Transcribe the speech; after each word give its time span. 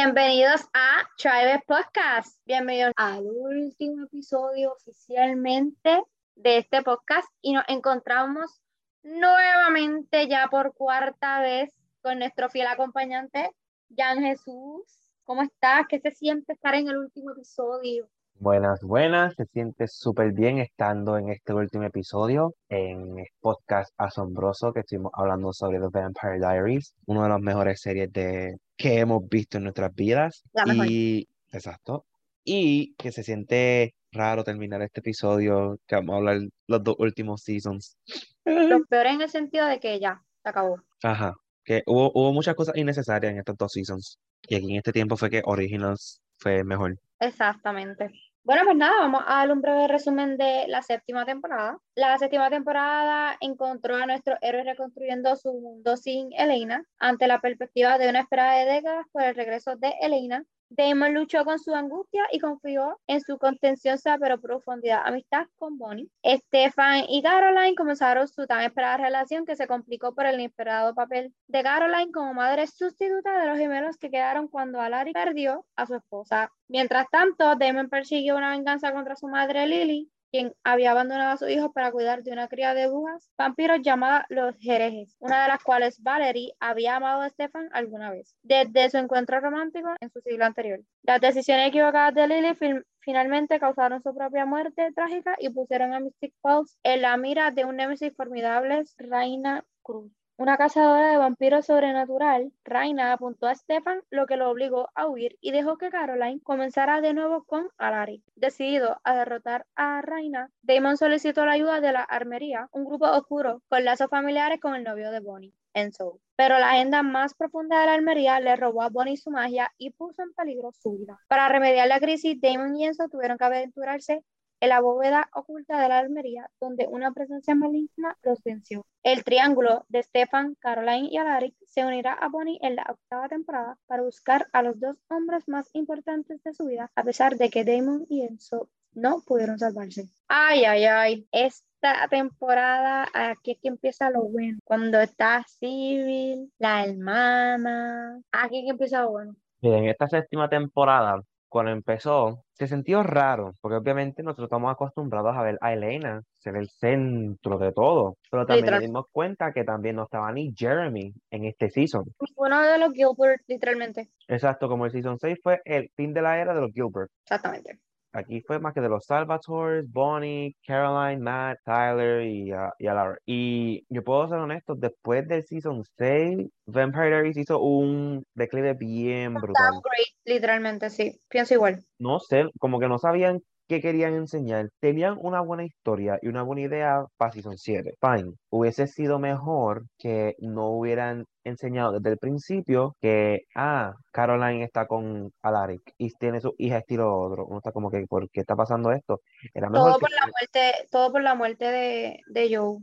Bienvenidos 0.00 0.60
a 0.74 1.02
Tribe 1.16 1.60
Podcast. 1.66 2.38
Bienvenidos 2.46 2.92
al 2.94 3.24
último 3.26 4.04
episodio 4.04 4.72
oficialmente 4.72 6.00
de 6.36 6.58
este 6.58 6.82
podcast 6.82 7.26
y 7.42 7.52
nos 7.52 7.64
encontramos 7.66 8.60
nuevamente 9.02 10.28
ya 10.28 10.46
por 10.52 10.72
cuarta 10.74 11.40
vez 11.40 11.74
con 12.00 12.20
nuestro 12.20 12.48
fiel 12.48 12.68
acompañante, 12.68 13.50
Jan 13.96 14.20
Jesús. 14.20 14.84
¿Cómo 15.24 15.42
estás? 15.42 15.86
¿Qué 15.88 15.98
se 15.98 16.12
siente 16.12 16.52
estar 16.52 16.76
en 16.76 16.86
el 16.86 16.98
último 16.98 17.32
episodio? 17.32 18.08
Buenas, 18.36 18.80
buenas, 18.82 19.34
se 19.34 19.46
siente 19.46 19.88
súper 19.88 20.30
bien 20.30 20.58
estando 20.58 21.18
en 21.18 21.30
este 21.30 21.52
último 21.54 21.82
episodio 21.82 22.54
en 22.68 23.18
el 23.18 23.26
podcast 23.40 23.92
asombroso 23.98 24.72
que 24.72 24.78
estuvimos 24.78 25.10
hablando 25.16 25.52
sobre 25.52 25.80
The 25.80 25.88
Vampire 25.90 26.38
Diaries, 26.38 26.94
una 27.06 27.24
de 27.24 27.30
las 27.30 27.40
mejores 27.40 27.80
series 27.80 28.12
de, 28.12 28.58
que 28.78 29.00
hemos 29.00 29.28
visto 29.28 29.58
en 29.58 29.64
nuestras 29.64 29.94
vidas. 29.94 30.42
Y, 30.86 31.28
exacto, 31.52 32.06
y 32.44 32.94
que 32.94 33.12
se 33.12 33.22
siente 33.22 33.94
raro 34.12 34.44
terminar 34.44 34.80
este 34.80 35.00
episodio, 35.00 35.78
que 35.86 35.96
vamos 35.96 36.14
a 36.14 36.16
hablar 36.16 36.38
los 36.66 36.82
dos 36.82 36.96
últimos 36.98 37.42
seasons. 37.42 37.98
Lo 38.46 38.82
peor 38.86 39.06
en 39.06 39.20
el 39.20 39.28
sentido 39.28 39.66
de 39.66 39.80
que 39.80 40.00
ya, 40.00 40.22
se 40.42 40.48
acabó. 40.48 40.80
Ajá, 41.02 41.34
que 41.64 41.82
hubo, 41.86 42.10
hubo 42.14 42.32
muchas 42.32 42.54
cosas 42.54 42.76
innecesarias 42.76 43.32
en 43.32 43.40
estos 43.40 43.56
dos 43.58 43.72
seasons. 43.72 44.18
Y 44.46 44.54
aquí 44.54 44.70
en 44.70 44.76
este 44.76 44.92
tiempo 44.92 45.16
fue 45.16 45.28
que 45.28 45.42
Originals 45.44 46.22
fue 46.38 46.64
mejor. 46.64 46.96
Exactamente. 47.18 48.10
Bueno, 48.44 48.62
pues 48.64 48.76
nada, 48.76 48.94
vamos 49.00 49.22
a 49.26 49.36
dar 49.36 49.52
un 49.52 49.60
breve 49.60 49.88
resumen 49.88 50.38
de 50.38 50.64
la 50.68 50.82
séptima 50.82 51.26
temporada. 51.26 51.78
La 51.94 52.16
séptima 52.18 52.48
temporada 52.48 53.36
encontró 53.40 53.96
a 53.96 54.06
nuestro 54.06 54.36
héroe 54.40 54.64
reconstruyendo 54.64 55.36
su 55.36 55.52
mundo 55.52 55.96
sin 55.96 56.32
Elena 56.32 56.82
ante 56.98 57.26
la 57.26 57.40
perspectiva 57.40 57.98
de 57.98 58.08
una 58.08 58.20
espera 58.20 58.54
de 58.54 58.64
décadas 58.64 59.06
por 59.12 59.22
el 59.22 59.34
regreso 59.34 59.76
de 59.76 59.92
Elena. 60.00 60.44
Damon 60.70 61.14
luchó 61.14 61.44
con 61.44 61.58
su 61.58 61.74
angustia 61.74 62.24
y 62.30 62.38
confió 62.38 63.00
en 63.06 63.20
su 63.20 63.38
contenciosa 63.38 64.18
pero 64.18 64.40
profundidad 64.40 65.02
amistad 65.04 65.46
con 65.56 65.78
Bonnie. 65.78 66.08
Stefan 66.24 67.04
y 67.08 67.22
Caroline 67.22 67.74
comenzaron 67.74 68.28
su 68.28 68.46
tan 68.46 68.62
esperada 68.62 68.98
relación 68.98 69.46
que 69.46 69.56
se 69.56 69.66
complicó 69.66 70.14
por 70.14 70.26
el 70.26 70.40
inesperado 70.40 70.94
papel 70.94 71.34
de 71.46 71.62
Caroline 71.62 72.12
como 72.12 72.34
madre 72.34 72.66
sustituta 72.66 73.40
de 73.40 73.46
los 73.46 73.58
gemelos 73.58 73.96
que 73.96 74.10
quedaron 74.10 74.48
cuando 74.48 74.80
Alaric 74.80 75.14
perdió 75.14 75.64
a 75.76 75.86
su 75.86 75.94
esposa. 75.94 76.52
Mientras 76.68 77.08
tanto, 77.10 77.56
Damon 77.56 77.88
persiguió 77.88 78.36
una 78.36 78.50
venganza 78.50 78.92
contra 78.92 79.16
su 79.16 79.26
madre 79.26 79.66
Lily, 79.66 80.10
quien 80.30 80.52
había 80.64 80.90
abandonado 80.92 81.32
a 81.32 81.36
su 81.36 81.48
hijo 81.48 81.72
para 81.72 81.90
cuidar 81.92 82.22
de 82.22 82.32
una 82.32 82.48
cría 82.48 82.74
de 82.74 82.86
brujas 82.88 83.30
vampiros 83.36 83.80
llamada 83.82 84.26
los 84.28 84.54
Herejes, 84.60 85.16
una 85.20 85.42
de 85.42 85.48
las 85.48 85.62
cuales 85.62 86.02
Valerie 86.02 86.52
había 86.60 86.96
amado 86.96 87.22
a 87.22 87.28
Stefan 87.30 87.68
alguna 87.72 88.10
vez, 88.10 88.34
desde 88.42 88.90
su 88.90 88.98
encuentro 88.98 89.40
romántico 89.40 89.88
en 90.00 90.10
su 90.10 90.20
siglo 90.20 90.44
anterior. 90.44 90.80
Las 91.02 91.20
decisiones 91.20 91.68
equivocadas 91.68 92.14
de 92.14 92.28
Lily 92.28 92.54
fin- 92.54 92.84
finalmente 93.00 93.58
causaron 93.58 94.02
su 94.02 94.14
propia 94.14 94.44
muerte 94.44 94.92
trágica 94.94 95.36
y 95.38 95.48
pusieron 95.50 95.94
a 95.94 96.00
Mystic 96.00 96.34
Falls 96.42 96.78
en 96.82 97.02
la 97.02 97.16
mira 97.16 97.50
de 97.50 97.64
un 97.64 97.76
némesis 97.76 98.12
formidable, 98.14 98.82
Reina 98.98 99.64
Cruz. 99.82 100.12
Una 100.40 100.56
cazadora 100.56 101.10
de 101.10 101.16
vampiros 101.16 101.66
sobrenatural, 101.66 102.52
Raina 102.62 103.12
apuntó 103.12 103.48
a 103.48 103.56
Stefan, 103.56 104.02
lo 104.08 104.26
que 104.26 104.36
lo 104.36 104.48
obligó 104.48 104.88
a 104.94 105.08
huir 105.08 105.36
y 105.40 105.50
dejó 105.50 105.78
que 105.78 105.90
Caroline 105.90 106.40
comenzara 106.44 107.00
de 107.00 107.12
nuevo 107.12 107.42
con 107.42 107.68
Alaric. 107.76 108.22
Decidido 108.36 109.00
a 109.02 109.16
derrotar 109.16 109.66
a 109.74 110.00
Raina, 110.00 110.52
Damon 110.62 110.96
solicitó 110.96 111.44
la 111.44 111.54
ayuda 111.54 111.80
de 111.80 111.90
la 111.90 112.02
armería, 112.04 112.68
un 112.70 112.84
grupo 112.84 113.10
oscuro 113.10 113.62
con 113.68 113.84
lazos 113.84 114.10
familiares 114.10 114.60
con 114.60 114.76
el 114.76 114.84
novio 114.84 115.10
de 115.10 115.18
Bonnie, 115.18 115.54
Enzo. 115.74 116.20
Pero 116.36 116.60
la 116.60 116.70
agenda 116.70 117.02
más 117.02 117.34
profunda 117.34 117.80
de 117.80 117.86
la 117.86 117.94
armería 117.94 118.38
le 118.38 118.54
robó 118.54 118.82
a 118.82 118.90
Bonnie 118.90 119.16
su 119.16 119.32
magia 119.32 119.72
y 119.76 119.90
puso 119.90 120.22
en 120.22 120.32
peligro 120.34 120.70
su 120.70 120.98
vida. 120.98 121.18
Para 121.26 121.48
remediar 121.48 121.88
la 121.88 121.98
crisis, 121.98 122.40
Damon 122.40 122.76
y 122.76 122.86
Enzo 122.86 123.08
tuvieron 123.08 123.38
que 123.38 123.44
aventurarse 123.44 124.22
en 124.60 124.68
la 124.68 124.80
bóveda 124.80 125.28
oculta 125.34 125.80
de 125.80 125.88
la 125.88 125.98
armería, 125.98 126.50
donde 126.60 126.86
una 126.88 127.12
presencia 127.12 127.54
maligna 127.54 128.16
los 128.22 128.42
venció. 128.42 128.84
El 129.02 129.24
triángulo 129.24 129.84
de 129.88 130.02
Stefan, 130.02 130.56
Caroline 130.60 131.08
y 131.10 131.16
Alaric 131.16 131.54
se 131.66 131.84
unirá 131.84 132.12
a 132.14 132.28
Bonnie 132.28 132.58
en 132.62 132.76
la 132.76 132.86
octava 132.88 133.28
temporada 133.28 133.78
para 133.86 134.02
buscar 134.02 134.46
a 134.52 134.62
los 134.62 134.78
dos 134.80 134.96
hombres 135.08 135.48
más 135.48 135.70
importantes 135.74 136.42
de 136.42 136.52
su 136.54 136.66
vida, 136.66 136.90
a 136.94 137.04
pesar 137.04 137.36
de 137.36 137.50
que 137.50 137.64
Damon 137.64 138.06
y 138.08 138.22
Enzo 138.22 138.68
no 138.92 139.22
pudieron 139.26 139.58
salvarse. 139.58 140.08
Ay, 140.26 140.64
ay, 140.64 140.84
ay. 140.84 141.28
Esta 141.30 142.08
temporada, 142.08 143.06
aquí 143.14 143.52
es 143.52 143.58
que 143.60 143.68
empieza 143.68 144.10
lo 144.10 144.24
bueno. 144.24 144.58
Cuando 144.64 145.00
está 145.00 145.44
Civil, 145.46 146.52
la 146.58 146.84
hermana. 146.84 148.20
Aquí 148.32 148.58
es 148.58 148.64
que 148.64 148.70
empieza 148.70 149.02
lo 149.02 149.10
bueno. 149.10 149.36
Y 149.60 149.68
en 149.68 149.88
esta 149.88 150.08
séptima 150.08 150.48
temporada, 150.48 151.22
cuando 151.48 151.72
empezó, 151.72 152.44
se 152.52 152.66
sintió 152.66 153.02
raro, 153.02 153.54
porque 153.60 153.76
obviamente 153.76 154.22
nosotros 154.22 154.46
estamos 154.46 154.72
acostumbrados 154.72 155.36
a 155.36 155.42
ver 155.42 155.58
a 155.60 155.72
Elena 155.72 156.22
ser 156.38 156.56
el 156.56 156.68
centro 156.68 157.58
de 157.58 157.72
todo, 157.72 158.16
pero 158.30 158.46
también 158.46 158.72
nos 158.72 158.80
dimos 158.80 159.06
cuenta 159.12 159.52
que 159.52 159.64
también 159.64 159.96
no 159.96 160.04
estaba 160.04 160.30
ni 160.32 160.52
Jeremy 160.56 161.12
en 161.30 161.44
este 161.44 161.70
season. 161.70 162.04
Uno 162.36 162.62
de 162.62 162.78
los 162.78 162.92
Gilbert, 162.92 163.42
literalmente. 163.46 164.10
Exacto, 164.28 164.68
como 164.68 164.86
el 164.86 164.92
season 164.92 165.18
6 165.18 165.38
fue 165.42 165.60
el 165.64 165.90
fin 165.96 166.12
de 166.12 166.22
la 166.22 166.40
era 166.40 166.54
de 166.54 166.60
los 166.60 166.72
Gilbert. 166.72 167.10
Exactamente. 167.22 167.78
Aquí 168.18 168.40
fue 168.42 168.58
más 168.58 168.74
que 168.74 168.80
de 168.80 168.88
los 168.88 169.04
Salvatores, 169.06 169.84
Bonnie, 169.90 170.56
Caroline, 170.66 171.22
Matt, 171.22 171.58
Tyler 171.64 172.22
y, 172.26 172.52
uh, 172.52 172.70
y 172.78 172.86
Alaric. 172.86 173.20
Y 173.26 173.86
yo 173.88 174.02
puedo 174.02 174.28
ser 174.28 174.38
honesto, 174.38 174.74
después 174.74 175.26
del 175.28 175.44
season 175.44 175.84
6, 175.96 176.48
Vampire 176.66 177.08
Diaries 177.08 177.36
hizo 177.36 177.60
un 177.60 178.24
declive 178.34 178.74
bien 178.74 179.34
brutal. 179.34 179.70
Downgrade, 179.70 180.16
literalmente, 180.24 180.90
sí. 180.90 181.20
Pienso 181.28 181.54
igual. 181.54 181.84
No 181.98 182.18
sé, 182.18 182.46
como 182.58 182.80
que 182.80 182.88
no 182.88 182.98
sabían 182.98 183.40
qué 183.68 183.80
querían 183.80 184.14
enseñar. 184.14 184.70
Tenían 184.80 185.16
una 185.20 185.40
buena 185.40 185.64
historia 185.64 186.18
y 186.22 186.28
una 186.28 186.42
buena 186.42 186.62
idea 186.62 187.04
para 187.16 187.32
Season 187.32 187.56
7. 187.56 187.94
Fine. 188.00 188.32
Hubiese 188.50 188.86
sido 188.86 189.18
mejor 189.18 189.84
que 189.98 190.34
no 190.40 190.70
hubieran 190.70 191.24
enseñado 191.44 191.92
desde 191.92 192.10
el 192.10 192.18
principio 192.18 192.96
que, 193.00 193.42
ah, 193.54 193.92
Caroline 194.12 194.64
está 194.64 194.86
con 194.86 195.30
Alaric 195.42 195.82
y 195.98 196.10
tiene 196.14 196.40
su 196.40 196.54
hija 196.58 196.78
estilo 196.78 197.14
otro. 197.16 197.46
Uno 197.46 197.58
está 197.58 197.72
como 197.72 197.90
que, 197.90 198.06
¿por 198.06 198.28
qué 198.30 198.40
está 198.40 198.56
pasando 198.56 198.90
esto? 198.90 199.20
Era 199.54 199.70
mejor 199.70 199.90
Todo 199.90 199.98
que... 199.98 200.00
por 200.00 200.10
la 200.10 200.26
muerte, 200.26 200.88
todo 200.90 201.12
por 201.12 201.22
la 201.22 201.34
muerte 201.34 201.64
de, 201.66 202.20
de 202.28 202.56
Joe. 202.56 202.78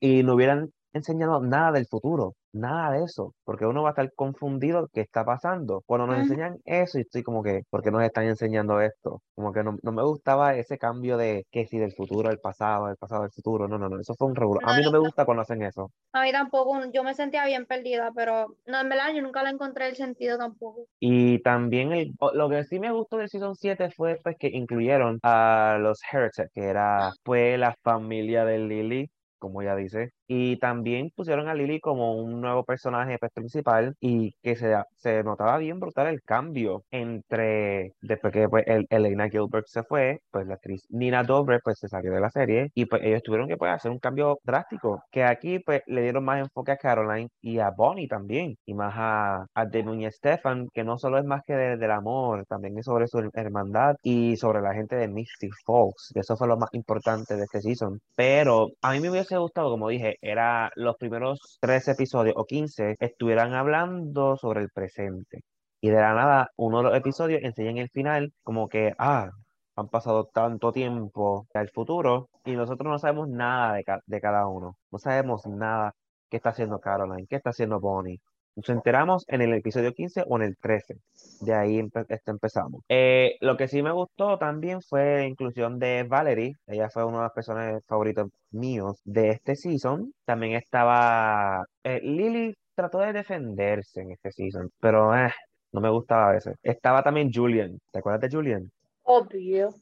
Y 0.00 0.22
no 0.22 0.34
hubieran 0.34 0.70
enseñado 0.92 1.40
nada 1.40 1.72
del 1.72 1.86
futuro, 1.86 2.34
nada 2.52 2.92
de 2.92 3.04
eso, 3.04 3.34
porque 3.44 3.66
uno 3.66 3.82
va 3.82 3.90
a 3.90 3.92
estar 3.92 4.12
confundido 4.14 4.88
qué 4.92 5.00
está 5.00 5.24
pasando. 5.24 5.82
Cuando 5.86 6.06
nos 6.06 6.18
enseñan 6.18 6.58
eso, 6.64 6.98
y 6.98 7.02
estoy 7.02 7.22
como 7.22 7.42
que, 7.42 7.62
¿por 7.70 7.82
qué 7.82 7.90
nos 7.90 8.02
están 8.02 8.24
enseñando 8.24 8.80
esto? 8.80 9.22
Como 9.34 9.52
que 9.52 9.62
no, 9.62 9.78
no 9.82 9.92
me 9.92 10.02
gustaba 10.02 10.54
ese 10.54 10.78
cambio 10.78 11.16
de 11.16 11.46
que 11.50 11.66
si 11.66 11.78
del 11.78 11.92
futuro 11.92 12.28
al 12.28 12.38
pasado, 12.38 12.86
del 12.86 12.96
pasado 12.96 13.22
al 13.22 13.30
futuro. 13.30 13.68
No, 13.68 13.78
no, 13.78 13.88
no, 13.88 14.00
eso 14.00 14.14
fue 14.14 14.28
un 14.28 14.34
regular. 14.34 14.68
A 14.68 14.76
mí 14.76 14.82
no 14.82 14.92
me 14.92 14.98
gusta 14.98 15.24
cuando 15.24 15.42
hacen 15.42 15.62
eso. 15.62 15.90
A 16.12 16.22
mí 16.22 16.32
tampoco, 16.32 16.78
yo 16.92 17.04
me 17.04 17.14
sentía 17.14 17.44
bien 17.46 17.66
perdida, 17.66 18.12
pero 18.14 18.56
no, 18.66 18.80
en 18.80 18.88
verdad 18.88 19.12
yo 19.14 19.22
nunca 19.22 19.42
le 19.42 19.50
encontré 19.50 19.88
el 19.88 19.96
sentido 19.96 20.38
tampoco. 20.38 20.86
Y 21.00 21.40
también 21.42 21.92
el, 21.92 22.14
lo 22.34 22.48
que 22.48 22.64
sí 22.64 22.78
me 22.78 22.92
gustó 22.92 23.18
del 23.18 23.28
Season 23.28 23.54
7 23.54 23.90
fue 23.90 24.18
pues, 24.22 24.36
que 24.38 24.48
incluyeron 24.48 25.18
a 25.22 25.78
los 25.80 26.00
Heretic, 26.10 26.50
que 26.52 26.64
era 26.64 27.12
pues 27.22 27.58
la 27.58 27.74
familia 27.82 28.44
de 28.44 28.58
Lily, 28.58 29.10
como 29.38 29.62
ella 29.62 29.76
dice, 29.76 30.12
y 30.28 30.58
también 30.58 31.10
pusieron 31.16 31.48
a 31.48 31.54
Lily 31.54 31.80
como 31.80 32.14
un 32.14 32.40
nuevo 32.40 32.64
personaje 32.64 33.18
pues, 33.18 33.32
principal 33.32 33.94
y 34.00 34.32
que 34.42 34.56
se, 34.56 34.76
se 34.96 35.22
notaba 35.24 35.58
bien 35.58 35.80
brutal 35.80 36.06
el 36.08 36.22
cambio 36.22 36.84
entre, 36.90 37.92
después 38.00 38.32
que 38.32 38.48
pues, 38.48 38.64
el, 38.66 38.86
Elena 38.90 39.28
Gilbert 39.28 39.66
se 39.66 39.82
fue, 39.84 40.20
pues 40.30 40.46
la 40.46 40.54
actriz 40.54 40.84
Nina 40.90 41.22
Dobrev 41.24 41.60
pues 41.64 41.78
se 41.78 41.88
salió 41.88 42.12
de 42.12 42.20
la 42.20 42.30
serie 42.30 42.70
y 42.74 42.86
pues 42.86 43.02
ellos 43.04 43.22
tuvieron 43.22 43.48
que 43.48 43.56
pues, 43.56 43.72
hacer 43.72 43.90
un 43.90 43.98
cambio 43.98 44.38
drástico, 44.44 45.02
que 45.10 45.24
aquí 45.24 45.58
pues 45.60 45.82
le 45.86 46.02
dieron 46.02 46.24
más 46.24 46.40
enfoque 46.40 46.72
a 46.72 46.76
Caroline 46.76 47.28
y 47.40 47.58
a 47.58 47.70
Bonnie 47.70 48.08
también, 48.08 48.56
y 48.66 48.74
más 48.74 48.94
a, 48.96 49.46
a 49.54 49.66
Damon 49.66 50.02
y 50.02 50.10
Stefan, 50.12 50.68
que 50.74 50.84
no 50.84 50.98
solo 50.98 51.18
es 51.18 51.24
más 51.24 51.42
que 51.46 51.54
de- 51.54 51.76
del 51.76 51.90
amor, 51.90 52.44
también 52.46 52.78
es 52.78 52.84
sobre 52.84 53.06
su 53.08 53.18
hermandad 53.34 53.96
y 54.02 54.36
sobre 54.36 54.60
la 54.60 54.74
gente 54.74 54.96
de 54.96 55.08
Mystic 55.08 55.52
Falls, 55.64 56.10
que 56.14 56.20
eso 56.20 56.36
fue 56.36 56.48
lo 56.48 56.56
más 56.56 56.70
importante 56.72 57.36
de 57.36 57.44
este 57.44 57.60
season. 57.62 58.00
Pero 58.14 58.68
a 58.82 58.92
mí 58.92 59.00
me 59.00 59.10
hubiese 59.10 59.36
gustado, 59.38 59.70
como 59.70 59.88
dije, 59.88 60.16
era 60.20 60.70
los 60.76 60.96
primeros 60.96 61.58
13 61.60 61.92
episodios 61.92 62.34
o 62.36 62.44
15 62.46 62.96
estuvieran 63.00 63.54
hablando 63.54 64.36
sobre 64.36 64.60
el 64.62 64.70
presente. 64.70 65.42
Y 65.80 65.90
de 65.90 65.96
la 66.00 66.14
nada, 66.14 66.50
uno 66.56 66.78
de 66.78 66.84
los 66.84 66.96
episodios 66.96 67.42
enseña 67.42 67.70
en 67.70 67.78
el 67.78 67.90
final 67.90 68.32
como 68.42 68.68
que, 68.68 68.94
ah, 68.98 69.30
han 69.76 69.88
pasado 69.88 70.26
tanto 70.26 70.72
tiempo 70.72 71.46
al 71.54 71.68
futuro 71.70 72.30
y 72.44 72.52
nosotros 72.56 72.90
no 72.90 72.98
sabemos 72.98 73.28
nada 73.28 73.74
de, 73.74 73.84
ca- 73.84 74.00
de 74.06 74.20
cada 74.20 74.46
uno. 74.48 74.76
No 74.90 74.98
sabemos 74.98 75.46
nada 75.46 75.94
qué 76.28 76.36
está 76.38 76.50
haciendo 76.50 76.80
Caroline, 76.80 77.26
qué 77.28 77.36
está 77.36 77.50
haciendo 77.50 77.78
Bonnie. 77.80 78.20
Nos 78.58 78.68
enteramos 78.70 79.24
en 79.28 79.40
el 79.40 79.54
episodio 79.54 79.92
15 79.94 80.24
o 80.26 80.36
en 80.36 80.42
el 80.42 80.56
13. 80.56 80.96
De 81.42 81.54
ahí 81.54 81.78
empe- 81.78 82.04
este, 82.08 82.32
empezamos. 82.32 82.82
Eh, 82.88 83.36
lo 83.40 83.56
que 83.56 83.68
sí 83.68 83.82
me 83.84 83.92
gustó 83.92 84.36
también 84.36 84.82
fue 84.82 85.18
la 85.18 85.26
inclusión 85.26 85.78
de 85.78 86.02
Valerie. 86.02 86.54
Ella 86.66 86.90
fue 86.90 87.04
uno 87.04 87.18
de 87.18 87.22
los 87.24 87.32
personajes 87.32 87.84
favoritos 87.86 88.28
míos 88.50 89.00
de 89.04 89.28
este 89.30 89.54
season. 89.54 90.12
También 90.24 90.54
estaba 90.54 91.64
eh, 91.84 92.00
Lily 92.02 92.52
trató 92.74 92.98
de 92.98 93.12
defenderse 93.12 94.00
en 94.00 94.10
este 94.10 94.32
season, 94.32 94.68
pero 94.80 95.16
eh, 95.16 95.30
no 95.70 95.80
me 95.80 95.90
gustaba 95.90 96.30
a 96.30 96.32
veces. 96.32 96.56
Estaba 96.64 97.04
también 97.04 97.30
Julian, 97.32 97.78
¿te 97.92 98.00
acuerdas 98.00 98.22
de 98.22 98.36
Julian? 98.36 98.72
Obvio, 99.04 99.72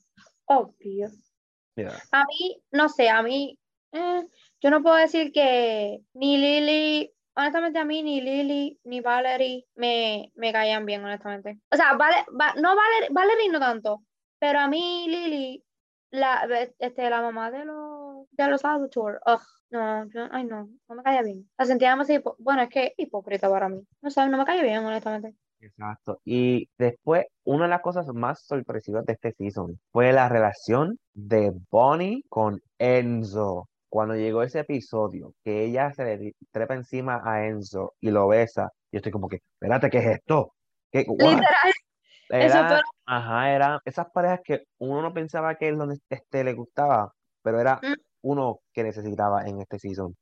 obvio. 0.44 1.08
Mira, 1.76 1.92
A 2.12 2.24
mí, 2.24 2.60
no 2.72 2.90
sé, 2.90 3.08
a 3.08 3.22
mí, 3.22 3.58
eh, 3.92 4.22
yo 4.60 4.70
no 4.70 4.82
puedo 4.82 4.96
decir 4.96 5.32
que 5.32 5.98
ni 6.14 6.36
Lily, 6.36 7.10
honestamente 7.36 7.78
a 7.78 7.84
mí 7.84 8.02
ni 8.02 8.20
Lily 8.20 8.80
ni 8.84 9.00
Valerie 9.00 9.66
me, 9.74 10.32
me 10.34 10.52
caían 10.52 10.86
bien, 10.86 11.04
honestamente. 11.04 11.58
O 11.70 11.76
sea, 11.76 11.94
vale, 11.94 12.16
va- 12.38 12.54
no 12.54 12.74
Valerie, 12.74 13.08
Valerie 13.10 13.48
no 13.50 13.60
tanto, 13.60 14.02
pero 14.38 14.58
a 14.60 14.68
mí 14.68 15.06
Lily, 15.08 15.62
la, 16.10 16.46
este, 16.78 17.10
la 17.10 17.20
mamá 17.22 17.50
de 17.50 17.64
los, 17.64 18.26
de 18.30 18.48
los 18.48 18.64
Adults, 18.64 18.96
ugh, 18.96 19.40
no, 19.70 20.08
yo- 20.10 20.28
ay 20.30 20.44
no, 20.44 20.68
no 20.88 20.94
me 20.94 21.02
caía 21.02 21.22
bien. 21.22 21.48
La 21.58 21.64
sentía 21.66 21.96
hipo- 21.96 22.36
bueno, 22.38 22.62
es 22.62 22.68
que 22.68 22.94
hipócrita 22.96 23.50
para 23.50 23.68
mí. 23.68 23.80
No 24.00 24.10
sé, 24.10 24.26
no 24.28 24.38
me 24.38 24.44
caía 24.44 24.62
bien, 24.62 24.84
honestamente. 24.84 25.34
exacto. 25.60 26.20
Y 26.24 26.68
después, 26.78 27.26
una 27.44 27.64
de 27.64 27.70
las 27.70 27.80
cosas 27.80 28.06
más 28.14 28.44
sorpresivas 28.46 29.04
de 29.04 29.14
este 29.14 29.32
season 29.32 29.78
fue 29.90 30.12
la 30.12 30.28
relación 30.28 30.98
de 31.14 31.52
Bonnie 31.70 32.22
con 32.28 32.60
Enzo. 32.78 33.68
Cuando 33.88 34.14
llegó 34.14 34.42
ese 34.42 34.60
episodio, 34.60 35.34
que 35.44 35.64
ella 35.64 35.92
se 35.92 36.04
le 36.04 36.32
trepa 36.50 36.74
encima 36.74 37.22
a 37.24 37.46
Enzo 37.46 37.94
y 38.00 38.10
lo 38.10 38.28
besa, 38.28 38.70
yo 38.92 38.98
estoy 38.98 39.12
como 39.12 39.28
que, 39.28 39.36
espérate, 39.36 39.90
¿qué 39.90 39.98
es 39.98 40.06
esto? 40.06 40.54
¿Qué? 40.90 41.06
Literal, 41.08 41.44
eso 42.28 42.58
Era, 42.58 42.68
fue- 42.68 42.80
ajá, 43.06 43.54
era 43.54 43.80
esas 43.84 44.10
parejas 44.10 44.40
que 44.44 44.64
uno 44.78 45.02
no 45.02 45.14
pensaba 45.14 45.54
que 45.54 45.68
él 45.68 45.76
donde 45.78 45.98
este 46.10 46.42
le 46.44 46.54
gustaba, 46.54 47.12
pero 47.42 47.60
era 47.60 47.76
Mm. 47.82 47.94
uno 48.22 48.60
que 48.72 48.82
necesitaba 48.82 49.44
en 49.46 49.60
este 49.60 49.78
season. 49.78 50.16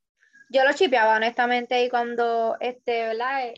Yo 0.51 0.63
lo 0.65 0.73
chipeaba, 0.75 1.17
honestamente, 1.17 1.83
y 1.85 1.89
cuando, 1.89 2.57
este, 2.61 3.05
¿verdad? 3.09 3.49
Eh, 3.49 3.55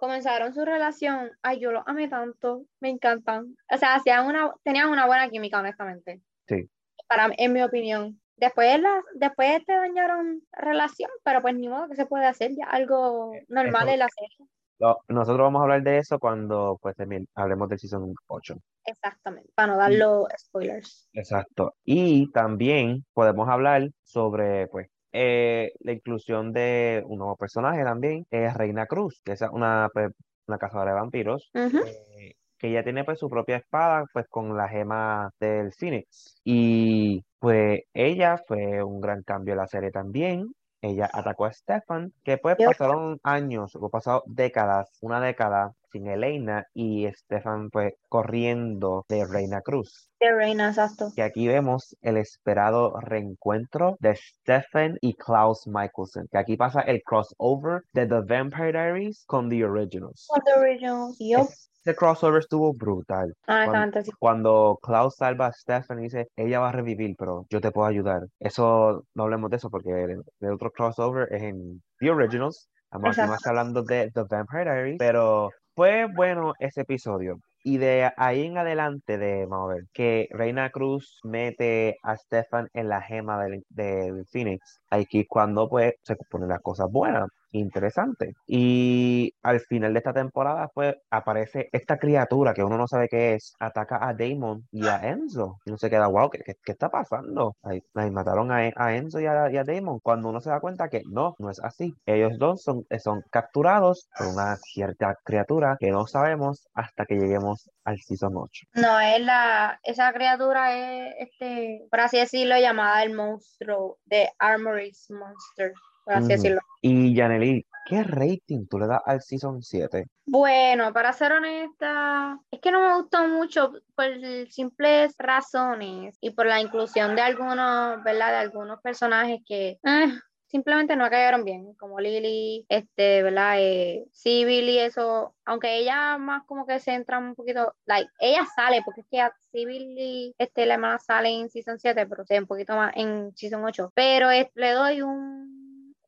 Comenzaron 0.00 0.54
su 0.54 0.64
relación, 0.64 1.32
ay, 1.42 1.58
yo 1.58 1.72
los 1.72 1.82
amé 1.84 2.06
tanto, 2.06 2.62
me 2.78 2.88
encantan. 2.88 3.56
O 3.68 3.76
sea, 3.78 3.96
hacían 3.96 4.26
una, 4.26 4.52
tenían 4.62 4.90
una 4.90 5.06
buena 5.06 5.28
química, 5.28 5.58
honestamente. 5.58 6.20
Sí. 6.46 6.70
Para 7.08 7.32
en 7.36 7.52
mi 7.52 7.62
opinión. 7.64 8.20
Después, 8.38 8.80
la, 8.80 9.02
después 9.14 9.64
te 9.66 9.72
dañaron 9.74 10.42
relación, 10.52 11.10
pero 11.24 11.42
pues 11.42 11.54
ni 11.56 11.68
modo 11.68 11.88
que 11.88 11.96
se 11.96 12.06
puede 12.06 12.26
hacer, 12.26 12.52
ya 12.56 12.66
algo 12.66 13.32
normal 13.48 13.82
Eso- 13.88 13.92
en 13.94 13.98
la 13.98 14.08
serie. 14.08 14.48
Lo- 14.80 14.98
nosotros 15.08 15.44
vamos 15.44 15.58
a 15.58 15.62
hablar 15.64 15.82
de 15.82 15.98
eso 15.98 16.20
cuando 16.20 16.78
pues 16.80 16.94
también 16.94 17.26
hablemos 17.34 17.68
del 17.68 17.80
season 17.80 18.14
8. 18.28 18.54
Exactamente, 18.84 19.50
para 19.56 19.72
no 19.72 19.76
dar 19.78 19.90
los 19.92 20.28
spoilers. 20.38 21.08
Exacto. 21.14 21.74
Y 21.84 22.30
también 22.30 23.04
podemos 23.12 23.48
hablar 23.48 23.88
sobre 24.04 24.68
pues 24.68 24.88
eh, 25.12 25.72
la 25.80 25.92
inclusión 25.92 26.52
de 26.52 27.02
un 27.06 27.18
nuevo 27.18 27.34
personaje 27.36 27.82
también, 27.82 28.24
es 28.30 28.54
Reina 28.54 28.86
Cruz, 28.86 29.20
que 29.24 29.32
es 29.32 29.42
una, 29.50 29.88
pues, 29.92 30.10
una 30.46 30.58
cazadora 30.58 30.92
de 30.92 31.00
vampiros. 31.00 31.50
Eh, 31.54 32.34
que 32.56 32.72
ya 32.72 32.82
tiene 32.84 33.04
pues 33.04 33.18
su 33.18 33.28
propia 33.28 33.56
espada 33.56 34.04
pues 34.12 34.26
con 34.28 34.56
la 34.56 34.68
gema 34.68 35.30
del 35.40 35.72
Phoenix 35.72 36.40
y 36.44 37.24
pues 37.38 37.80
ella 37.94 38.38
fue 38.46 38.82
un 38.82 39.00
gran 39.00 39.22
cambio 39.22 39.52
en 39.54 39.58
la 39.58 39.66
serie 39.66 39.90
también 39.90 40.52
ella 40.80 41.10
atacó 41.12 41.46
a 41.46 41.52
Stefan 41.52 42.12
que 42.22 42.38
pues 42.38 42.56
Yep. 42.58 42.68
pasaron 42.68 43.18
años 43.24 43.74
o 43.74 43.88
pasado 43.90 44.22
décadas 44.26 44.88
una 45.00 45.20
década 45.20 45.72
sin 45.90 46.06
Elena 46.06 46.66
y 46.72 47.08
Stefan 47.12 47.70
pues 47.70 47.94
corriendo 48.08 49.04
de 49.08 49.26
Reina 49.26 49.60
Cruz 49.62 50.08
De 50.20 50.32
Reina, 50.32 50.68
exacto. 50.68 51.10
que 51.16 51.22
aquí 51.22 51.48
vemos 51.48 51.96
el 52.02 52.16
esperado 52.18 53.00
reencuentro 53.00 53.96
de 54.00 54.14
Stefan 54.14 54.98
y 55.00 55.14
Klaus 55.14 55.66
Michelson 55.66 56.28
que 56.30 56.38
aquí 56.38 56.56
pasa 56.56 56.82
el 56.82 57.02
crossover 57.02 57.82
de 57.92 58.06
The 58.06 58.20
Vampire 58.20 58.70
Diaries 58.72 59.24
con 59.26 59.48
The 59.48 59.64
Originals 59.64 60.26
Con 60.28 60.42
The 60.44 60.60
Originals. 60.60 61.16
Yup. 61.18 61.48
Ese 61.88 61.96
crossover 61.96 62.40
estuvo 62.40 62.74
brutal 62.74 63.34
Honestamente, 63.46 64.02
sí. 64.02 64.10
cuando 64.18 64.78
Klaus 64.82 65.16
salva 65.16 65.46
a 65.46 65.52
Stefan 65.52 66.00
y 66.00 66.02
dice, 66.04 66.28
ella 66.36 66.60
va 66.60 66.68
a 66.68 66.72
revivir, 66.72 67.14
pero 67.18 67.46
yo 67.48 67.60
te 67.60 67.70
puedo 67.70 67.86
ayudar. 67.86 68.22
Eso, 68.38 69.04
no 69.14 69.22
hablemos 69.22 69.50
de 69.50 69.56
eso 69.56 69.70
porque 69.70 69.90
el, 69.90 70.22
el 70.40 70.52
otro 70.52 70.70
crossover 70.70 71.32
es 71.32 71.42
en 71.42 71.82
The 71.98 72.10
Originals. 72.10 72.68
Estamos 72.84 73.16
más 73.16 73.46
hablando 73.46 73.82
de 73.82 74.10
The 74.12 74.24
Vampire 74.28 74.64
Diaries, 74.64 74.96
pero 74.98 75.50
fue 75.74 76.06
bueno 76.14 76.52
ese 76.58 76.82
episodio. 76.82 77.38
Y 77.64 77.78
de 77.78 78.10
ahí 78.16 78.46
en 78.46 78.56
adelante, 78.56 79.18
de, 79.18 79.46
vamos 79.46 79.70
a 79.70 79.74
ver, 79.74 79.84
que 79.92 80.28
Reina 80.30 80.70
Cruz 80.70 81.20
mete 81.24 81.96
a 82.02 82.16
Stefan 82.16 82.68
en 82.72 82.88
la 82.88 83.02
gema 83.02 83.42
del, 83.44 83.62
del 83.68 84.24
Phoenix. 84.30 84.80
Aquí 84.90 85.26
cuando 85.26 85.68
pues 85.68 85.94
se 86.02 86.16
ponen 86.30 86.48
las 86.48 86.60
cosas 86.62 86.90
buenas, 86.90 87.28
interesantes. 87.52 88.34
Y 88.46 89.32
al 89.42 89.60
final 89.60 89.92
de 89.92 89.98
esta 89.98 90.12
temporada 90.12 90.68
pues 90.74 90.94
aparece 91.10 91.68
esta 91.72 91.98
criatura 91.98 92.54
que 92.54 92.62
uno 92.62 92.78
no 92.78 92.86
sabe 92.86 93.08
qué 93.08 93.34
es, 93.34 93.54
ataca 93.60 94.06
a 94.06 94.14
Damon 94.14 94.66
y 94.70 94.86
a 94.86 95.08
Enzo. 95.08 95.58
Y 95.64 95.70
uno 95.70 95.78
se 95.78 95.90
queda, 95.90 96.06
wow, 96.06 96.30
¿qué, 96.30 96.40
qué, 96.44 96.54
qué 96.62 96.72
está 96.72 96.88
pasando? 96.90 97.56
Ahí, 97.62 97.80
ahí 97.94 98.10
mataron 98.10 98.50
a, 98.52 98.70
a 98.76 98.96
Enzo 98.96 99.20
y 99.20 99.26
a, 99.26 99.50
y 99.50 99.56
a 99.56 99.64
Damon. 99.64 100.00
Cuando 100.00 100.28
uno 100.28 100.40
se 100.40 100.50
da 100.50 100.60
cuenta 100.60 100.88
que 100.88 101.02
no, 101.10 101.34
no 101.38 101.50
es 101.50 101.60
así. 101.60 101.94
Ellos 102.06 102.38
dos 102.38 102.62
son, 102.62 102.84
son 103.02 103.22
capturados 103.30 104.08
por 104.16 104.28
una 104.28 104.56
cierta 104.56 105.16
criatura 105.24 105.76
que 105.78 105.90
no 105.90 106.06
sabemos 106.06 106.68
hasta 106.74 107.04
que 107.06 107.16
lleguemos 107.16 107.70
al 107.84 107.98
Season 107.98 108.32
8. 108.34 108.66
No, 108.74 109.00
es 109.00 109.20
la, 109.20 109.78
esa 109.82 110.12
criatura 110.12 110.76
es, 110.76 111.14
este, 111.18 111.86
por 111.90 112.00
así 112.00 112.18
decirlo, 112.18 112.58
llamada 112.58 113.02
el 113.02 113.14
monstruo 113.14 113.98
de 114.04 114.28
Armory's 114.38 115.06
Monster, 115.10 115.72
por 116.08 116.16
así 116.16 116.24
Ujú. 116.24 116.32
decirlo. 116.32 116.60
Y 116.80 117.14
Yaneli, 117.14 117.66
¿qué 117.84 118.02
rating 118.02 118.66
tú 118.66 118.78
le 118.78 118.86
das 118.86 119.02
al 119.04 119.20
Season 119.20 119.62
7? 119.62 120.06
Bueno, 120.24 120.92
para 120.94 121.12
ser 121.12 121.32
honesta, 121.32 122.38
es 122.50 122.60
que 122.60 122.70
no 122.70 122.80
me 122.80 122.94
gustó 122.96 123.26
mucho 123.28 123.72
por 123.94 124.06
simples 124.50 125.14
razones 125.18 126.16
y 126.20 126.30
por 126.30 126.46
la 126.46 126.60
inclusión 126.60 127.14
de 127.14 127.22
algunos, 127.22 128.02
¿verdad? 128.04 128.30
De 128.30 128.36
algunos 128.36 128.80
personajes 128.80 129.40
que 129.46 129.78
eh, 129.82 130.06
simplemente 130.46 130.96
no 130.96 131.10
cayeron 131.10 131.44
bien, 131.44 131.74
como 131.74 131.98
Lily, 132.00 132.64
este, 132.68 133.22
¿verdad? 133.22 133.56
Eh, 133.58 134.04
Civil 134.12 134.68
y 134.68 134.78
eso, 134.78 135.34
aunque 135.44 135.76
ella 135.78 136.16
más 136.16 136.42
como 136.46 136.66
que 136.66 136.78
se 136.78 136.92
entra 136.94 137.18
un 137.18 137.34
poquito, 137.34 137.74
like, 137.86 138.10
ella 138.18 138.46
sale, 138.54 138.80
porque 138.82 139.02
es 139.02 139.06
que 139.10 139.20
a 139.20 139.32
Civil 139.50 139.94
y 139.98 140.34
este, 140.38 140.64
la 140.64 140.74
hermana 140.74 140.98
sale 140.98 141.28
en 141.30 141.50
Season 141.50 141.78
7, 141.78 142.06
pero 142.06 142.24
se 142.24 142.34
ve 142.34 142.40
un 142.40 142.46
poquito 142.46 142.74
más 142.76 142.92
en 142.96 143.34
Season 143.36 143.62
8, 143.64 143.92
pero 143.94 144.30
es- 144.30 144.48
le 144.54 144.72
doy 144.72 145.02
un 145.02 145.57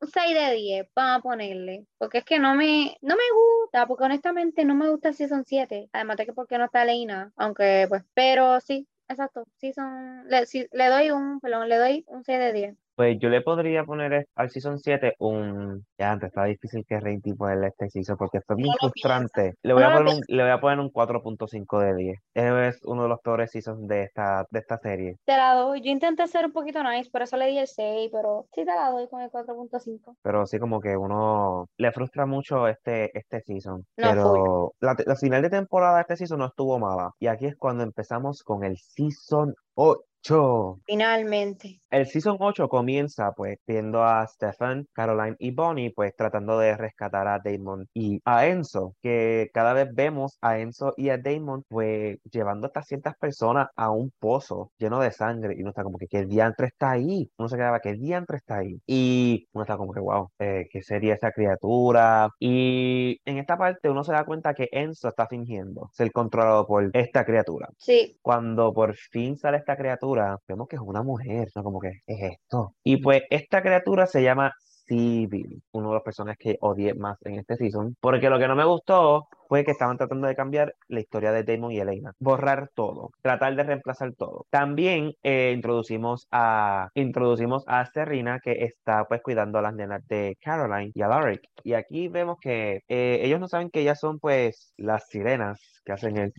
un 0.01 0.09
6 0.09 0.33
de 0.33 0.53
10, 0.55 0.87
vamos 0.95 1.19
a 1.19 1.21
ponerle. 1.21 1.85
Porque 1.97 2.19
es 2.19 2.25
que 2.25 2.39
no 2.39 2.55
me, 2.55 2.97
no 3.01 3.15
me 3.15 3.23
gusta, 3.61 3.87
porque 3.87 4.03
honestamente 4.05 4.65
no 4.65 4.75
me 4.75 4.89
gusta 4.89 5.09
el 5.09 5.15
Season 5.15 5.45
7. 5.45 5.89
Además 5.93 6.17
de 6.17 6.25
que 6.25 6.33
porque 6.33 6.57
no 6.57 6.65
está 6.65 6.85
Leina, 6.85 7.31
aunque 7.35 7.85
pues, 7.89 8.03
pero 8.13 8.59
sí, 8.61 8.87
exacto. 9.07 9.45
Season, 9.57 10.27
le, 10.27 10.45
sí, 10.45 10.67
le 10.71 10.87
doy 10.87 11.11
un, 11.11 11.39
perdón, 11.39 11.69
le 11.69 11.77
doy 11.77 12.05
un 12.07 12.23
6 12.23 12.39
de 12.39 12.53
10. 12.53 12.75
Pues 13.01 13.17
yo 13.19 13.29
le 13.29 13.41
podría 13.41 13.83
poner 13.83 14.13
es- 14.13 14.27
al 14.35 14.51
Season 14.51 14.77
7 14.77 15.15
un... 15.17 15.83
Ya 15.97 16.11
antes 16.11 16.27
está 16.27 16.43
difícil 16.43 16.85
que 16.87 16.99
rating 16.99 17.35
ponerle 17.35 17.69
este 17.69 17.89
season 17.89 18.15
porque 18.15 18.41
fue 18.41 18.55
bien 18.57 18.67
lo 18.79 18.89
frustrante. 18.89 19.55
Le 19.63 19.73
voy 19.73 19.81
a 19.81 19.87
Uno 19.87 19.99
lo 20.01 20.05
poner 20.05 20.17
un, 20.17 20.35
le 20.37 20.43
voy 20.43 20.51
a 20.51 20.61
poner 20.61 20.79
un 20.79 20.89
4.5 20.91 21.79
de 21.79 21.95
10. 21.95 22.19
Ese 22.35 22.67
es 22.67 22.79
uno 22.85 23.01
de 23.03 23.09
los 23.09 23.19
peores 23.21 23.49
seasons 23.49 23.87
de 23.87 24.03
esta, 24.03 24.45
de 24.51 24.59
esta 24.59 24.77
serie. 24.77 25.15
Te 25.25 25.35
la 25.35 25.55
doy. 25.55 25.81
Yo 25.81 25.89
intenté 25.89 26.27
ser 26.27 26.45
un 26.45 26.51
poquito 26.51 26.83
nice, 26.83 27.09
por 27.09 27.23
eso 27.23 27.37
le 27.37 27.47
di 27.47 27.57
el 27.57 27.65
6, 27.65 28.11
pero 28.13 28.45
sí 28.53 28.63
te 28.63 28.75
la 28.75 28.91
doy 28.91 29.07
con 29.09 29.21
el 29.21 29.31
4.5. 29.31 30.15
Pero 30.21 30.45
sí 30.45 30.59
como 30.59 30.79
que 30.79 30.95
uno 30.95 31.67
le 31.77 31.91
frustra 31.91 32.27
mucho 32.27 32.67
este, 32.67 33.17
este 33.17 33.41
season. 33.41 33.83
No, 33.97 34.09
Pero 34.11 34.73
la, 34.79 34.95
te- 34.95 35.05
la 35.07 35.15
final 35.15 35.41
de 35.41 35.49
temporada 35.49 35.95
de 35.95 36.01
este 36.01 36.17
season 36.17 36.37
no 36.37 36.45
estuvo 36.45 36.77
mala. 36.77 37.09
Y 37.19 37.25
aquí 37.25 37.47
es 37.47 37.55
cuando 37.55 37.83
empezamos 37.83 38.43
con 38.43 38.63
el 38.63 38.77
Season 38.77 39.55
8. 39.83 40.79
Finalmente. 40.85 41.81
El 41.91 42.07
Season 42.07 42.37
8 42.39 42.69
comienza 42.69 43.33
pues 43.33 43.57
viendo 43.67 44.01
a 44.01 44.25
Stefan, 44.25 44.87
Caroline 44.93 45.35
y 45.39 45.51
Bonnie 45.51 45.91
pues 45.93 46.15
tratando 46.15 46.57
de 46.57 46.77
rescatar 46.77 47.27
a 47.27 47.39
Damon 47.43 47.85
y 47.93 48.21
a 48.23 48.47
Enzo, 48.47 48.95
que 49.01 49.49
cada 49.53 49.73
vez 49.73 49.89
vemos 49.93 50.37
a 50.39 50.59
Enzo 50.59 50.93
y 50.95 51.09
a 51.09 51.17
Damon 51.17 51.65
pues 51.67 52.17
llevando 52.31 52.65
a 52.65 52.69
estas 52.69 52.87
ciertas 52.87 53.17
personas 53.17 53.67
a 53.75 53.91
un 53.91 54.09
pozo 54.19 54.71
lleno 54.77 55.01
de 55.01 55.11
sangre 55.11 55.53
y 55.57 55.61
uno 55.61 55.71
está 55.71 55.83
como 55.83 55.97
que 55.97 56.07
¿qué 56.07 56.25
diantre 56.25 56.67
está 56.67 56.91
ahí? 56.91 57.29
Uno 57.37 57.49
se 57.49 57.57
quedaba 57.57 57.81
¿qué 57.81 57.95
diantre 57.95 58.37
está 58.37 58.59
ahí? 58.59 58.79
Y 58.87 59.49
uno 59.51 59.63
está 59.63 59.75
como 59.75 59.91
que 59.91 59.99
wow, 59.99 60.29
eh, 60.39 60.69
¿qué 60.71 60.81
sería 60.81 61.15
esa 61.15 61.31
criatura? 61.31 62.29
Y 62.39 63.19
en 63.25 63.37
esta 63.37 63.57
parte 63.57 63.89
uno 63.89 64.05
se 64.05 64.13
da 64.13 64.23
cuenta 64.23 64.53
que 64.53 64.69
Enzo 64.71 65.09
está 65.09 65.27
fingiendo 65.27 65.89
ser 65.91 66.09
controlado 66.13 66.65
por 66.65 66.89
esta 66.93 67.25
criatura. 67.25 67.67
Sí, 67.77 68.17
Cuando 68.21 68.71
por 68.73 68.95
fin 68.95 69.37
sale 69.37 69.57
esta 69.57 69.70
criatura, 69.75 70.37
vemos 70.47 70.67
que 70.67 70.75
es 70.75 70.81
una 70.81 71.03
mujer, 71.03 71.49
¿no? 71.55 71.63
Como 71.63 71.79
que 71.79 71.89
es 72.05 72.21
esto. 72.33 72.75
Y 72.83 72.97
pues 72.97 73.23
esta 73.29 73.61
criatura 73.61 74.05
se 74.05 74.23
llama 74.23 74.51
Civil, 74.91 75.61
uno 75.71 75.89
de 75.89 75.93
los 75.95 76.03
personajes 76.03 76.37
que 76.37 76.57
odié 76.59 76.93
más 76.93 77.17
en 77.23 77.39
este 77.39 77.55
season, 77.55 77.95
porque 78.01 78.29
lo 78.29 78.37
que 78.39 78.47
no 78.47 78.55
me 78.55 78.65
gustó 78.65 79.27
fue 79.47 79.63
que 79.63 79.71
estaban 79.71 79.97
tratando 79.97 80.27
de 80.27 80.35
cambiar 80.35 80.75
la 80.87 80.99
historia 80.99 81.31
de 81.31 81.43
Damon 81.43 81.71
y 81.71 81.79
Elena, 81.79 82.13
borrar 82.19 82.69
todo, 82.73 83.11
tratar 83.21 83.55
de 83.55 83.63
reemplazar 83.63 84.13
todo. 84.17 84.45
También 84.49 85.13
eh, 85.23 85.53
introducimos 85.55 86.27
a 86.31 86.89
introducimos 86.93 87.63
a 87.67 87.85
Serena 87.85 88.39
que 88.43 88.65
está 88.65 89.05
pues 89.05 89.21
cuidando 89.21 89.59
a 89.59 89.61
las 89.61 89.73
nenas 89.73 90.05
de 90.07 90.37
Caroline 90.41 90.91
y 90.93 91.01
a 91.01 91.05
Alaric. 91.05 91.41
Y 91.63 91.73
aquí 91.73 92.07
vemos 92.09 92.37
que 92.41 92.81
eh, 92.87 93.19
ellos 93.23 93.39
no 93.39 93.47
saben 93.47 93.69
que 93.69 93.81
ellas 93.81 93.99
son 93.99 94.19
pues 94.19 94.73
las 94.77 95.07
sirenas 95.07 95.81
que 95.85 95.93
hacen 95.93 96.17
el 96.17 96.33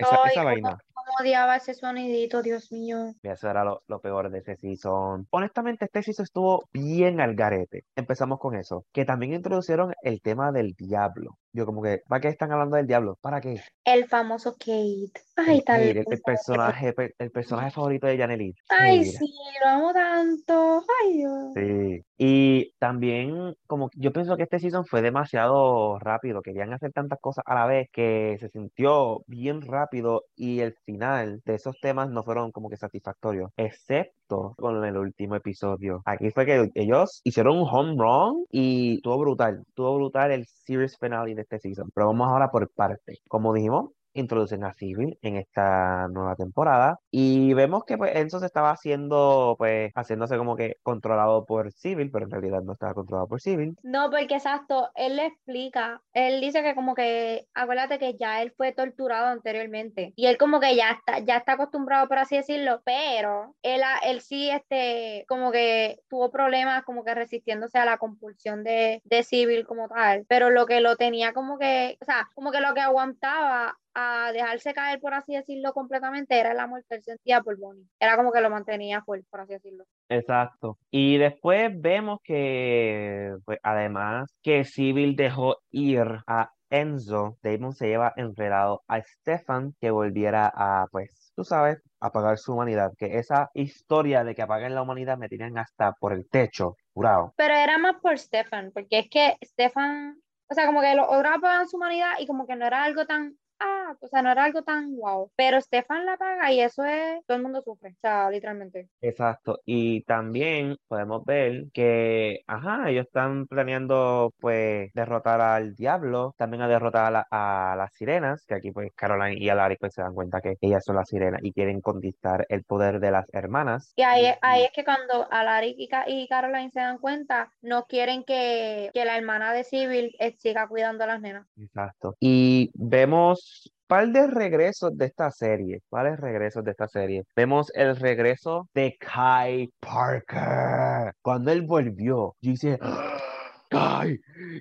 esa, 0.00 0.18
Ay, 0.24 0.30
esa 0.32 0.44
vaina. 0.44 0.78
cómo 0.92 1.08
odiaba 1.20 1.56
ese 1.56 1.74
sonidito, 1.74 2.42
Dios 2.42 2.70
mío. 2.72 3.12
Y 3.22 3.28
eso 3.28 3.48
era 3.50 3.64
lo, 3.64 3.82
lo 3.86 4.00
peor 4.00 4.30
de 4.30 4.38
ese 4.38 4.56
season. 4.56 5.26
Honestamente, 5.30 5.84
este 5.86 6.02
season 6.02 6.24
estuvo 6.24 6.68
bien 6.72 7.20
al 7.20 7.34
garete. 7.34 7.84
Empezamos 7.96 8.38
con 8.38 8.56
eso. 8.56 8.84
Que 8.92 9.04
también 9.04 9.32
introducieron 9.34 9.92
el 10.02 10.20
tema 10.20 10.52
del 10.52 10.74
diablo. 10.74 11.38
Yo 11.52 11.66
como 11.66 11.82
que, 11.82 12.00
¿para 12.08 12.20
qué 12.20 12.28
están 12.28 12.52
hablando 12.52 12.76
del 12.76 12.86
diablo? 12.86 13.18
¿Para 13.20 13.40
qué? 13.40 13.60
El 13.84 14.06
famoso 14.06 14.52
Kate. 14.52 15.10
Ay, 15.36 15.58
El, 15.58 15.64
Kate, 15.64 16.04
el- 16.10 16.20
personaje, 16.22 16.92
pe- 16.92 17.14
el 17.18 17.30
personaje 17.30 17.70
favorito 17.72 18.06
de 18.06 18.16
Janelit. 18.18 18.56
Ay, 18.68 19.04
sí, 19.04 19.26
lo 19.64 19.68
amo 19.68 19.92
tanto. 19.92 20.84
Ay, 21.02 21.12
Dios. 21.14 21.52
Sí. 21.54 22.00
Y 22.18 22.72
también, 22.78 23.54
como 23.66 23.90
yo 23.94 24.12
pienso 24.12 24.36
que 24.36 24.44
este 24.44 24.58
season 24.60 24.84
fue 24.84 25.02
demasiado 25.02 25.98
rápido, 25.98 26.42
querían 26.42 26.72
hacer 26.72 26.92
tantas 26.92 27.18
cosas 27.20 27.42
a 27.46 27.54
la 27.54 27.66
vez 27.66 27.88
que 27.90 28.36
se 28.38 28.48
sintió 28.50 29.22
bien 29.26 29.62
rápido 29.62 30.24
y 30.36 30.60
el 30.60 30.74
final 30.84 31.40
de 31.44 31.54
esos 31.54 31.74
temas 31.80 32.10
no 32.10 32.22
fueron 32.22 32.52
como 32.52 32.68
que 32.68 32.76
satisfactorios, 32.76 33.50
excepto 33.56 34.54
con 34.56 34.84
el 34.84 34.96
último 34.96 35.34
episodio. 35.34 36.02
Aquí 36.04 36.30
fue 36.30 36.46
que 36.46 36.70
ellos 36.74 37.20
hicieron 37.24 37.58
un 37.58 37.66
home 37.68 37.94
run 37.98 38.44
y 38.50 38.96
estuvo 38.96 39.18
brutal, 39.18 39.64
estuvo 39.66 39.96
brutal 39.96 40.30
el 40.30 40.46
series 40.46 40.96
finale 40.98 41.30
este 41.40 41.58
season. 41.58 41.90
Pero 41.94 42.06
vamos 42.08 42.28
ahora 42.28 42.50
por 42.50 42.68
parte. 42.70 43.20
Como 43.28 43.52
dijimos, 43.54 43.90
introducen 44.14 44.64
a 44.64 44.72
Civil 44.72 45.18
en 45.22 45.36
esta 45.36 46.08
nueva 46.08 46.36
temporada 46.36 46.98
y 47.10 47.54
vemos 47.54 47.84
que 47.84 47.96
pues 47.98 48.14
Enzo 48.16 48.40
se 48.40 48.46
estaba 48.46 48.70
haciendo 48.70 49.54
pues 49.58 49.92
haciéndose 49.94 50.36
como 50.38 50.56
que 50.56 50.76
controlado 50.82 51.44
por 51.46 51.72
Civil, 51.72 52.10
pero 52.12 52.24
en 52.26 52.30
realidad 52.30 52.62
no 52.62 52.72
estaba 52.72 52.94
controlado 52.94 53.28
por 53.28 53.40
Civil. 53.40 53.76
No, 53.82 54.10
porque 54.10 54.34
exacto, 54.34 54.90
él 54.94 55.16
le 55.16 55.26
explica, 55.26 56.02
él 56.12 56.40
dice 56.40 56.62
que 56.62 56.74
como 56.74 56.94
que, 56.94 57.46
acuérdate 57.54 57.98
que 57.98 58.16
ya 58.18 58.42
él 58.42 58.52
fue 58.56 58.72
torturado 58.72 59.28
anteriormente 59.28 60.12
y 60.16 60.26
él 60.26 60.36
como 60.36 60.60
que 60.60 60.76
ya 60.76 60.90
está, 60.90 61.20
ya 61.20 61.38
está 61.38 61.52
acostumbrado, 61.52 62.06
por 62.06 62.18
así 62.18 62.36
decirlo, 62.36 62.82
pero 62.84 63.56
él, 63.62 63.82
a- 63.82 63.98
él 64.04 64.20
sí, 64.20 64.50
este, 64.50 65.24
como 65.28 65.50
que 65.50 66.00
tuvo 66.08 66.30
problemas 66.30 66.84
como 66.84 67.04
que 67.04 67.14
resistiéndose 67.14 67.78
a 67.78 67.86
la 67.86 67.96
compulsión 67.98 68.64
de, 68.64 69.00
de 69.04 69.22
Civil 69.22 69.66
como 69.66 69.88
tal, 69.88 70.26
pero 70.28 70.50
lo 70.50 70.66
que 70.66 70.80
lo 70.80 70.96
tenía 70.96 71.32
como 71.32 71.58
que, 71.58 71.96
o 72.02 72.04
sea, 72.04 72.28
como 72.34 72.50
que 72.52 72.60
lo 72.60 72.74
que 72.74 72.80
aguantaba 72.80 73.78
a 73.94 74.30
dejarse 74.32 74.72
caer, 74.72 75.00
por 75.00 75.14
así 75.14 75.34
decirlo, 75.34 75.72
completamente, 75.72 76.38
era 76.38 76.52
el 76.52 76.60
amor 76.60 76.84
que 76.88 76.96
él 76.96 77.02
sentía 77.02 77.40
por 77.40 77.56
Bonnie, 77.58 77.86
era 77.98 78.16
como 78.16 78.32
que 78.32 78.40
lo 78.40 78.50
mantenía 78.50 79.02
fuerte, 79.02 79.26
por 79.30 79.40
así 79.40 79.54
decirlo. 79.54 79.84
Exacto. 80.08 80.78
Y 80.90 81.18
después 81.18 81.70
vemos 81.80 82.20
que, 82.22 83.34
pues, 83.44 83.58
además 83.62 84.32
que 84.42 84.64
Civil 84.64 85.16
dejó 85.16 85.56
ir 85.70 86.06
a 86.26 86.50
Enzo, 86.70 87.36
Damon 87.42 87.72
se 87.72 87.88
lleva 87.88 88.12
enredado 88.16 88.82
a 88.86 89.02
Stefan 89.02 89.74
que 89.80 89.90
volviera 89.90 90.50
a, 90.54 90.86
pues, 90.92 91.32
tú 91.34 91.42
sabes, 91.42 91.82
apagar 91.98 92.38
su 92.38 92.52
humanidad. 92.52 92.92
Que 92.96 93.18
esa 93.18 93.50
historia 93.54 94.22
de 94.22 94.34
que 94.34 94.42
apaguen 94.42 94.76
la 94.76 94.82
humanidad 94.82 95.18
me 95.18 95.28
tienen 95.28 95.58
hasta 95.58 95.92
por 95.94 96.12
el 96.12 96.28
techo, 96.28 96.76
jurado. 96.94 97.34
Pero 97.36 97.54
era 97.54 97.76
más 97.78 97.96
por 98.00 98.16
Stefan, 98.16 98.70
porque 98.72 99.00
es 99.00 99.08
que 99.10 99.36
Stefan, 99.44 100.16
o 100.48 100.54
sea, 100.54 100.66
como 100.66 100.80
que 100.80 100.94
los 100.94 101.06
otros 101.08 101.34
apagan 101.36 101.68
su 101.68 101.76
humanidad 101.76 102.12
y 102.20 102.26
como 102.26 102.46
que 102.46 102.54
no 102.54 102.66
era 102.66 102.84
algo 102.84 103.04
tan, 103.04 103.36
ah, 103.60 103.94
o 104.00 104.06
sea, 104.08 104.22
no 104.22 104.30
era 104.32 104.44
algo 104.44 104.62
tan 104.62 104.94
wow. 104.96 105.30
Pero 105.36 105.60
Stefan 105.60 106.06
la 106.06 106.14
apaga 106.14 106.52
y 106.52 106.60
eso 106.60 106.84
es, 106.84 107.24
todo 107.26 107.36
el 107.36 107.42
mundo 107.42 107.62
sufre, 107.62 107.90
o 107.90 108.00
sea, 108.00 108.30
literalmente. 108.30 108.88
Exacto. 109.00 109.60
Y 109.64 110.02
también 110.04 110.76
podemos 110.88 111.24
ver 111.24 111.64
que, 111.72 112.40
ajá, 112.46 112.90
ellos 112.90 113.06
están 113.06 113.46
planeando, 113.46 114.32
pues, 114.40 114.90
derrotar 114.94 115.40
al 115.40 115.74
diablo, 115.74 116.34
también 116.36 116.62
a 116.62 116.68
derrotar 116.68 117.06
a, 117.06 117.10
la- 117.10 117.26
a 117.30 117.74
las 117.76 117.92
sirenas, 117.94 118.44
que 118.46 118.54
aquí, 118.54 118.70
pues, 118.72 118.90
Caroline 118.94 119.38
y 119.38 119.48
Alaric, 119.48 119.78
pues, 119.80 119.94
se 119.94 120.02
dan 120.02 120.14
cuenta 120.14 120.40
que 120.40 120.54
ellas 120.60 120.82
son 120.84 120.96
las 120.96 121.08
sirenas 121.08 121.40
y 121.42 121.52
quieren 121.52 121.80
conquistar 121.80 122.46
el 122.48 122.64
poder 122.64 123.00
de 123.00 123.10
las 123.10 123.26
hermanas. 123.32 123.92
Y 123.96 124.02
ahí, 124.02 124.26
ahí 124.42 124.64
es 124.64 124.72
que 124.72 124.84
cuando 124.84 125.26
Alaric 125.30 125.76
y, 125.78 125.88
y 126.06 126.28
Caroline 126.28 126.70
se 126.70 126.80
dan 126.80 126.98
cuenta, 126.98 127.52
no 127.62 127.84
quieren 127.84 128.24
que, 128.24 128.90
que 128.94 129.04
la 129.04 129.16
hermana 129.16 129.52
de 129.52 129.64
Civil 129.64 130.14
eh, 130.18 130.34
siga 130.38 130.68
cuidando 130.68 131.04
a 131.04 131.06
las 131.08 131.20
nenas. 131.20 131.46
Exacto. 131.56 132.14
Y 132.20 132.70
vemos 132.74 133.49
par 133.90 134.06
de 134.12 134.28
regresos 134.28 134.96
de 134.96 135.06
esta 135.06 135.32
serie. 135.32 135.80
¿Cuáles 135.88 136.20
regresos 136.20 136.62
de 136.62 136.70
esta 136.70 136.86
serie? 136.86 137.24
Vemos 137.34 137.72
el 137.74 137.96
regreso 137.96 138.68
de 138.72 138.96
Kai 139.00 139.68
Parker. 139.80 141.12
Cuando 141.20 141.50
él 141.50 141.62
volvió, 141.62 142.36
yo 142.40 142.52
"¡Ah! 142.80 143.18
Kai, 143.68 144.16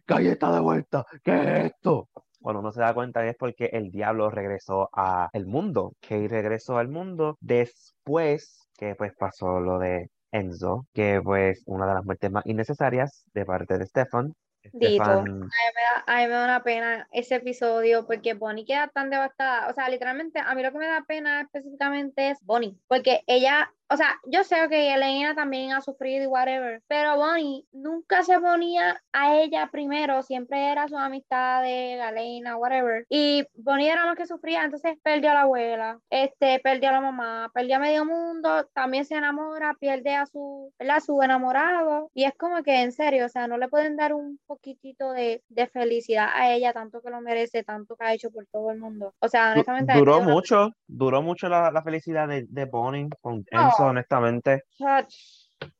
Kai 0.07 0.27
está 0.27 0.51
de 0.51 0.59
vuelta. 0.61 1.05
¿Qué 1.23 1.31
es 1.35 1.65
esto? 1.73 2.09
Cuando 2.41 2.61
uno 2.61 2.71
se 2.71 2.81
da 2.81 2.93
cuenta 2.95 3.23
es 3.27 3.35
porque 3.37 3.65
el 3.73 3.91
diablo 3.91 4.31
regresó 4.31 4.89
al 4.93 5.45
mundo. 5.45 5.93
Kai 6.01 6.27
regresó 6.27 6.77
al 6.79 6.87
mundo 6.89 7.37
después 7.39 8.67
que 8.79 8.95
pues 8.95 9.13
pasó 9.17 9.59
lo 9.59 9.77
de 9.77 10.07
Enzo, 10.31 10.87
que 10.93 11.21
pues 11.23 11.61
una 11.67 11.85
de 11.87 11.93
las 11.95 12.03
muertes 12.05 12.31
más 12.31 12.45
innecesarias 12.47 13.25
de 13.33 13.45
parte 13.45 13.77
de 13.77 13.85
Stefan. 13.85 14.33
Dito. 14.73 15.03
Stefan 15.03 15.23
me 15.23 15.47
da- 15.47 16.03
a 16.05 16.17
mí 16.17 16.23
me 16.23 16.33
da 16.33 16.43
una 16.45 16.63
pena 16.63 17.07
ese 17.11 17.35
episodio 17.35 18.05
porque 18.05 18.33
Bonnie 18.33 18.65
queda 18.65 18.87
tan 18.87 19.09
devastada. 19.09 19.69
O 19.69 19.73
sea, 19.73 19.89
literalmente, 19.89 20.39
a 20.39 20.53
mí 20.55 20.61
lo 20.63 20.71
que 20.71 20.77
me 20.77 20.87
da 20.87 21.03
pena 21.07 21.41
específicamente 21.41 22.29
es 22.29 22.39
Bonnie, 22.43 22.75
porque 22.87 23.23
ella, 23.27 23.73
o 23.91 23.97
sea, 23.97 24.19
yo 24.25 24.43
sé 24.43 24.55
que 24.69 24.93
Elena 24.93 25.33
también 25.33 25.71
ha 25.71 25.81
sufrido 25.81 26.23
y 26.23 26.27
whatever, 26.27 26.81
pero 26.87 27.17
Bonnie 27.17 27.65
nunca 27.71 28.23
se 28.23 28.39
ponía 28.39 29.01
a 29.11 29.37
ella 29.37 29.67
primero, 29.71 30.21
siempre 30.21 30.71
era 30.71 30.87
su 30.87 30.95
amistad 30.95 31.63
de 31.63 31.93
Elena, 31.95 32.55
whatever. 32.57 33.05
Y 33.09 33.45
Bonnie 33.55 33.89
era 33.89 34.05
lo 34.05 34.15
que 34.15 34.27
sufría, 34.27 34.63
entonces 34.63 34.97
perdió 35.01 35.31
a 35.31 35.33
la 35.33 35.41
abuela, 35.41 35.99
este, 36.11 36.59
perdió 36.59 36.89
a 36.89 36.93
la 36.93 37.01
mamá, 37.01 37.49
perdió 37.53 37.77
a 37.77 37.79
medio 37.79 38.05
mundo, 38.05 38.65
también 38.73 39.05
se 39.05 39.15
enamora, 39.15 39.75
pierde 39.79 40.15
a 40.15 40.27
su, 40.27 40.71
¿verdad? 40.77 40.99
su 40.99 41.21
enamorado, 41.23 42.11
y 42.13 42.25
es 42.25 42.33
como 42.37 42.61
que 42.61 42.81
en 42.81 42.91
serio, 42.91 43.25
o 43.25 43.29
sea, 43.29 43.47
no 43.47 43.57
le 43.57 43.69
pueden 43.69 43.97
dar 43.97 44.13
un 44.13 44.39
poquitito 44.45 45.13
de, 45.13 45.41
de 45.49 45.67
felicidad 45.67 46.29
a 46.33 46.53
ella, 46.53 46.73
tanto 46.73 47.01
que 47.01 47.09
lo 47.09 47.21
merece, 47.21 47.63
tanto 47.63 47.95
que 47.95 48.05
ha 48.05 48.13
hecho 48.13 48.29
por 48.29 48.45
todo 48.51 48.69
el 48.69 48.77
mundo. 48.77 49.13
O 49.19 49.27
sea, 49.27 49.53
honestamente, 49.53 49.93
a 49.93 49.97
Duró 49.97 50.21
mucho, 50.21 50.69
duró 50.87 51.23
mucho 51.23 51.49
la, 51.49 51.71
la 51.71 51.81
felicidad 51.81 52.27
de, 52.27 52.45
de 52.47 52.65
Bonnie 52.65 53.09
con 53.21 53.43
No. 53.51 53.78
Honestamente. 53.87 54.63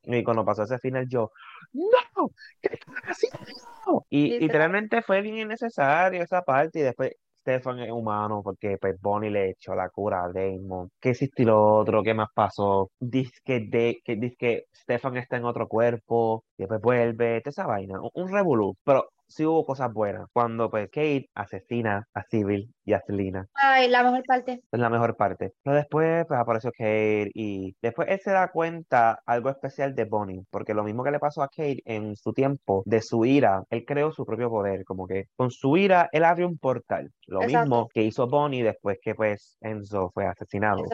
Y 0.04 0.22
cuando 0.24 0.44
pasó 0.44 0.64
ese 0.64 0.78
final, 0.78 1.06
yo, 1.08 1.30
¡No! 1.72 2.30
¿Qué 2.60 2.78
haciendo? 3.04 4.06
Y 4.10 4.34
Literal. 4.38 4.40
literalmente 4.40 5.02
fue 5.02 5.20
bien 5.22 5.38
innecesario 5.38 6.22
esa 6.22 6.42
parte. 6.42 6.80
Y 6.80 6.82
después 6.82 7.12
Stefan 7.40 7.78
es 7.80 7.90
humano 7.90 8.42
porque 8.42 8.76
pues 8.78 9.00
Bonnie 9.00 9.30
le 9.30 9.50
echó 9.50 9.74
la 9.74 9.88
cura 9.90 10.24
a 10.24 10.32
Damon. 10.32 10.90
¿Qué 11.00 11.12
y 11.36 11.44
lo 11.44 11.76
otro? 11.78 12.02
¿Qué 12.02 12.14
más 12.14 12.28
pasó? 12.34 12.90
Dice 12.98 13.32
que, 13.44 13.60
de, 13.60 14.00
que, 14.04 14.16
dice 14.16 14.36
que 14.38 14.64
Stefan 14.74 15.16
está 15.16 15.36
en 15.36 15.44
otro 15.44 15.68
cuerpo. 15.68 16.44
Y 16.56 16.62
después 16.62 16.80
vuelve. 16.80 17.40
Toda 17.40 17.50
esa 17.50 17.66
vaina. 17.66 18.00
Un, 18.00 18.10
un 18.14 18.32
revolú. 18.32 18.76
Pero 18.84 19.08
sí 19.30 19.46
hubo 19.46 19.64
cosas 19.64 19.92
buenas. 19.92 20.28
Cuando 20.32 20.70
pues 20.70 20.88
Kate 20.88 21.30
asesina 21.34 22.06
a 22.12 22.22
Civil 22.24 22.74
y 22.84 22.92
a 22.92 23.00
Selena. 23.00 23.46
Ay, 23.54 23.88
la 23.88 24.02
mejor 24.02 24.24
parte. 24.24 24.60
Es 24.70 24.80
la 24.80 24.90
mejor 24.90 25.16
parte. 25.16 25.54
Pero 25.62 25.76
después 25.76 26.26
pues 26.26 26.38
apareció 26.40 26.70
Kate 26.72 27.30
y 27.34 27.74
después 27.80 28.08
él 28.10 28.20
se 28.20 28.32
da 28.32 28.50
cuenta 28.50 29.20
algo 29.24 29.48
especial 29.48 29.94
de 29.94 30.04
Bonnie, 30.04 30.44
porque 30.50 30.74
lo 30.74 30.84
mismo 30.84 31.04
que 31.04 31.12
le 31.12 31.18
pasó 31.18 31.42
a 31.42 31.48
Kate 31.48 31.82
en 31.84 32.16
su 32.16 32.32
tiempo 32.32 32.82
de 32.84 33.00
su 33.00 33.24
ira, 33.24 33.62
él 33.70 33.84
creó 33.86 34.12
su 34.12 34.26
propio 34.26 34.50
poder, 34.50 34.84
como 34.84 35.06
que 35.06 35.26
con 35.36 35.50
su 35.50 35.76
ira 35.76 36.08
él 36.12 36.24
abrió 36.24 36.48
un 36.48 36.58
portal. 36.58 37.10
Lo 37.26 37.42
Exacto. 37.42 37.60
mismo 37.60 37.88
que 37.88 38.02
hizo 38.02 38.26
Bonnie 38.26 38.62
después 38.62 38.98
que 39.00 39.14
pues 39.14 39.56
Enzo 39.60 40.10
fue 40.12 40.26
asesinado. 40.26 40.84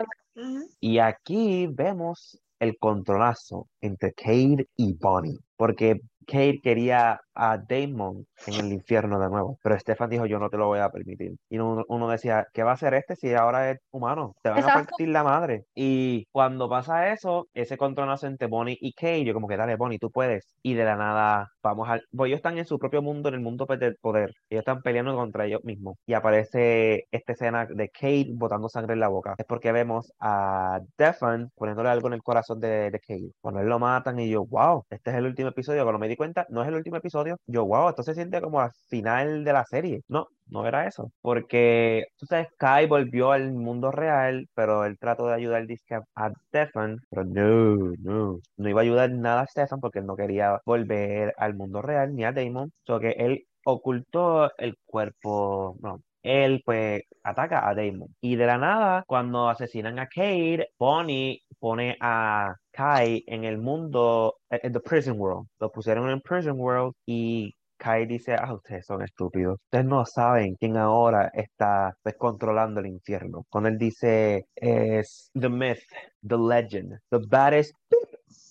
Y 0.80 0.98
aquí 0.98 1.66
vemos 1.72 2.38
el 2.58 2.76
controlazo 2.78 3.68
entre 3.80 4.12
Kate 4.12 4.66
y 4.76 4.94
Bonnie, 4.94 5.38
porque 5.56 6.00
Kate 6.26 6.60
quería 6.62 7.20
a 7.34 7.58
Damon 7.58 8.26
en 8.46 8.54
el 8.54 8.72
infierno 8.72 9.20
de 9.20 9.28
nuevo. 9.28 9.58
Pero 9.62 9.78
Stefan 9.78 10.10
dijo, 10.10 10.26
yo 10.26 10.38
no 10.38 10.48
te 10.50 10.56
lo 10.56 10.66
voy 10.66 10.78
a 10.80 10.90
permitir. 10.90 11.36
Y 11.50 11.58
uno, 11.58 11.84
uno 11.88 12.08
decía, 12.08 12.46
¿qué 12.52 12.62
va 12.62 12.70
a 12.72 12.74
hacer 12.74 12.94
este 12.94 13.14
si 13.16 13.34
ahora 13.34 13.70
es 13.70 13.78
humano? 13.90 14.34
Te 14.42 14.48
van 14.48 14.58
a 14.58 14.60
Exacto. 14.62 14.88
partir 14.90 15.08
la 15.08 15.22
madre. 15.22 15.64
Y 15.74 16.26
cuando 16.32 16.68
pasa 16.68 17.12
eso, 17.12 17.46
ese 17.54 17.76
contronazo 17.76 18.26
entre 18.26 18.48
Bonnie 18.48 18.78
y 18.80 18.92
Kate, 18.92 19.24
yo 19.24 19.34
como 19.34 19.48
que 19.48 19.56
dale, 19.56 19.76
Bonnie, 19.76 19.98
tú 19.98 20.10
puedes. 20.10 20.48
Y 20.62 20.74
de 20.74 20.84
la 20.84 20.96
nada, 20.96 21.48
vamos 21.62 21.88
al... 21.88 22.02
Pues 22.10 22.28
ellos 22.28 22.38
están 22.38 22.58
en 22.58 22.64
su 22.66 22.78
propio 22.78 23.02
mundo, 23.02 23.28
en 23.28 23.34
el 23.36 23.40
mundo 23.40 23.66
del 23.66 23.96
poder. 23.96 24.30
Ellos 24.48 24.60
están 24.62 24.82
peleando 24.82 25.14
contra 25.14 25.44
ellos 25.46 25.62
mismos. 25.64 25.96
Y 26.06 26.14
aparece 26.14 27.06
esta 27.10 27.32
escena 27.32 27.66
de 27.66 27.88
Kate 27.90 28.28
botando 28.32 28.68
sangre 28.68 28.94
en 28.94 29.00
la 29.00 29.08
boca. 29.08 29.34
Es 29.38 29.44
porque 29.46 29.72
vemos 29.72 30.12
a 30.20 30.80
Stefan 30.94 31.50
poniéndole 31.54 31.90
algo 31.90 32.08
en 32.08 32.14
el 32.14 32.22
corazón 32.22 32.60
de, 32.60 32.90
de 32.90 33.00
Kate. 33.00 33.30
Cuando 33.40 33.60
él 33.60 33.68
lo 33.68 33.78
matan 33.78 34.18
y 34.18 34.30
yo, 34.30 34.44
wow, 34.46 34.84
este 34.90 35.10
es 35.10 35.16
el 35.16 35.26
último 35.26 35.50
episodio. 35.50 35.82
Cuando 35.82 35.98
me 35.98 36.08
cuenta, 36.16 36.46
no 36.50 36.62
es 36.62 36.68
el 36.68 36.74
último 36.74 36.96
episodio. 36.96 37.36
Yo, 37.46 37.64
wow, 37.66 37.88
esto 37.90 38.02
se 38.02 38.14
siente 38.14 38.40
como 38.40 38.60
al 38.60 38.70
final 38.88 39.44
de 39.44 39.52
la 39.52 39.64
serie. 39.64 40.02
No, 40.08 40.26
no 40.46 40.66
era 40.66 40.86
eso. 40.86 41.10
Porque, 41.20 42.04
tú 42.18 42.26
sabes, 42.26 42.48
Kai 42.58 42.86
volvió 42.86 43.32
al 43.32 43.52
mundo 43.52 43.90
real, 43.90 44.48
pero 44.54 44.84
él 44.84 44.98
trató 44.98 45.26
de 45.26 45.34
ayudar 45.34 45.66
a 46.14 46.30
Stefan, 46.48 46.98
pero 47.10 47.24
no, 47.24 47.92
no, 47.98 48.38
no 48.56 48.68
iba 48.68 48.80
a 48.80 48.84
ayudar 48.84 49.10
nada 49.10 49.42
a 49.42 49.46
Stefan 49.46 49.80
porque 49.80 50.00
él 50.00 50.06
no 50.06 50.16
quería 50.16 50.58
volver 50.64 51.34
al 51.38 51.54
mundo 51.54 51.82
real 51.82 52.14
ni 52.14 52.24
a 52.24 52.32
Damon. 52.32 52.72
So 52.86 53.00
que 53.00 53.10
él 53.10 53.44
ocultó 53.64 54.50
el 54.58 54.76
cuerpo, 54.86 55.76
no, 55.82 56.00
él 56.26 56.62
pues 56.64 57.02
ataca 57.22 57.68
a 57.68 57.74
Damon. 57.74 58.14
Y 58.20 58.36
de 58.36 58.46
la 58.46 58.58
nada, 58.58 59.04
cuando 59.06 59.48
asesinan 59.48 59.98
a 59.98 60.06
Kate, 60.06 60.68
Bonnie 60.78 61.42
pone 61.58 61.96
a 62.00 62.54
Kai 62.72 63.24
en 63.26 63.44
el 63.44 63.58
mundo, 63.58 64.36
eh, 64.50 64.60
en 64.62 64.72
the 64.72 64.80
prison 64.80 65.18
world. 65.18 65.46
Lo 65.60 65.70
pusieron 65.70 66.10
en 66.10 66.20
prison 66.20 66.58
world 66.58 66.94
y 67.06 67.54
Kai 67.78 68.06
dice, 68.06 68.34
ah, 68.34 68.54
ustedes 68.54 68.86
son 68.86 69.02
estúpidos. 69.02 69.58
Ustedes 69.64 69.84
no 69.84 70.04
saben 70.06 70.56
quién 70.56 70.76
ahora 70.76 71.30
está 71.34 71.94
pues, 72.02 72.16
controlando 72.16 72.80
el 72.80 72.86
infierno. 72.86 73.44
Cuando 73.50 73.68
él 73.68 73.78
dice, 73.78 74.46
es 74.54 75.30
the 75.34 75.48
myth, 75.48 75.82
the 76.26 76.36
legend, 76.36 76.98
the 77.10 77.18
baddest 77.28 77.74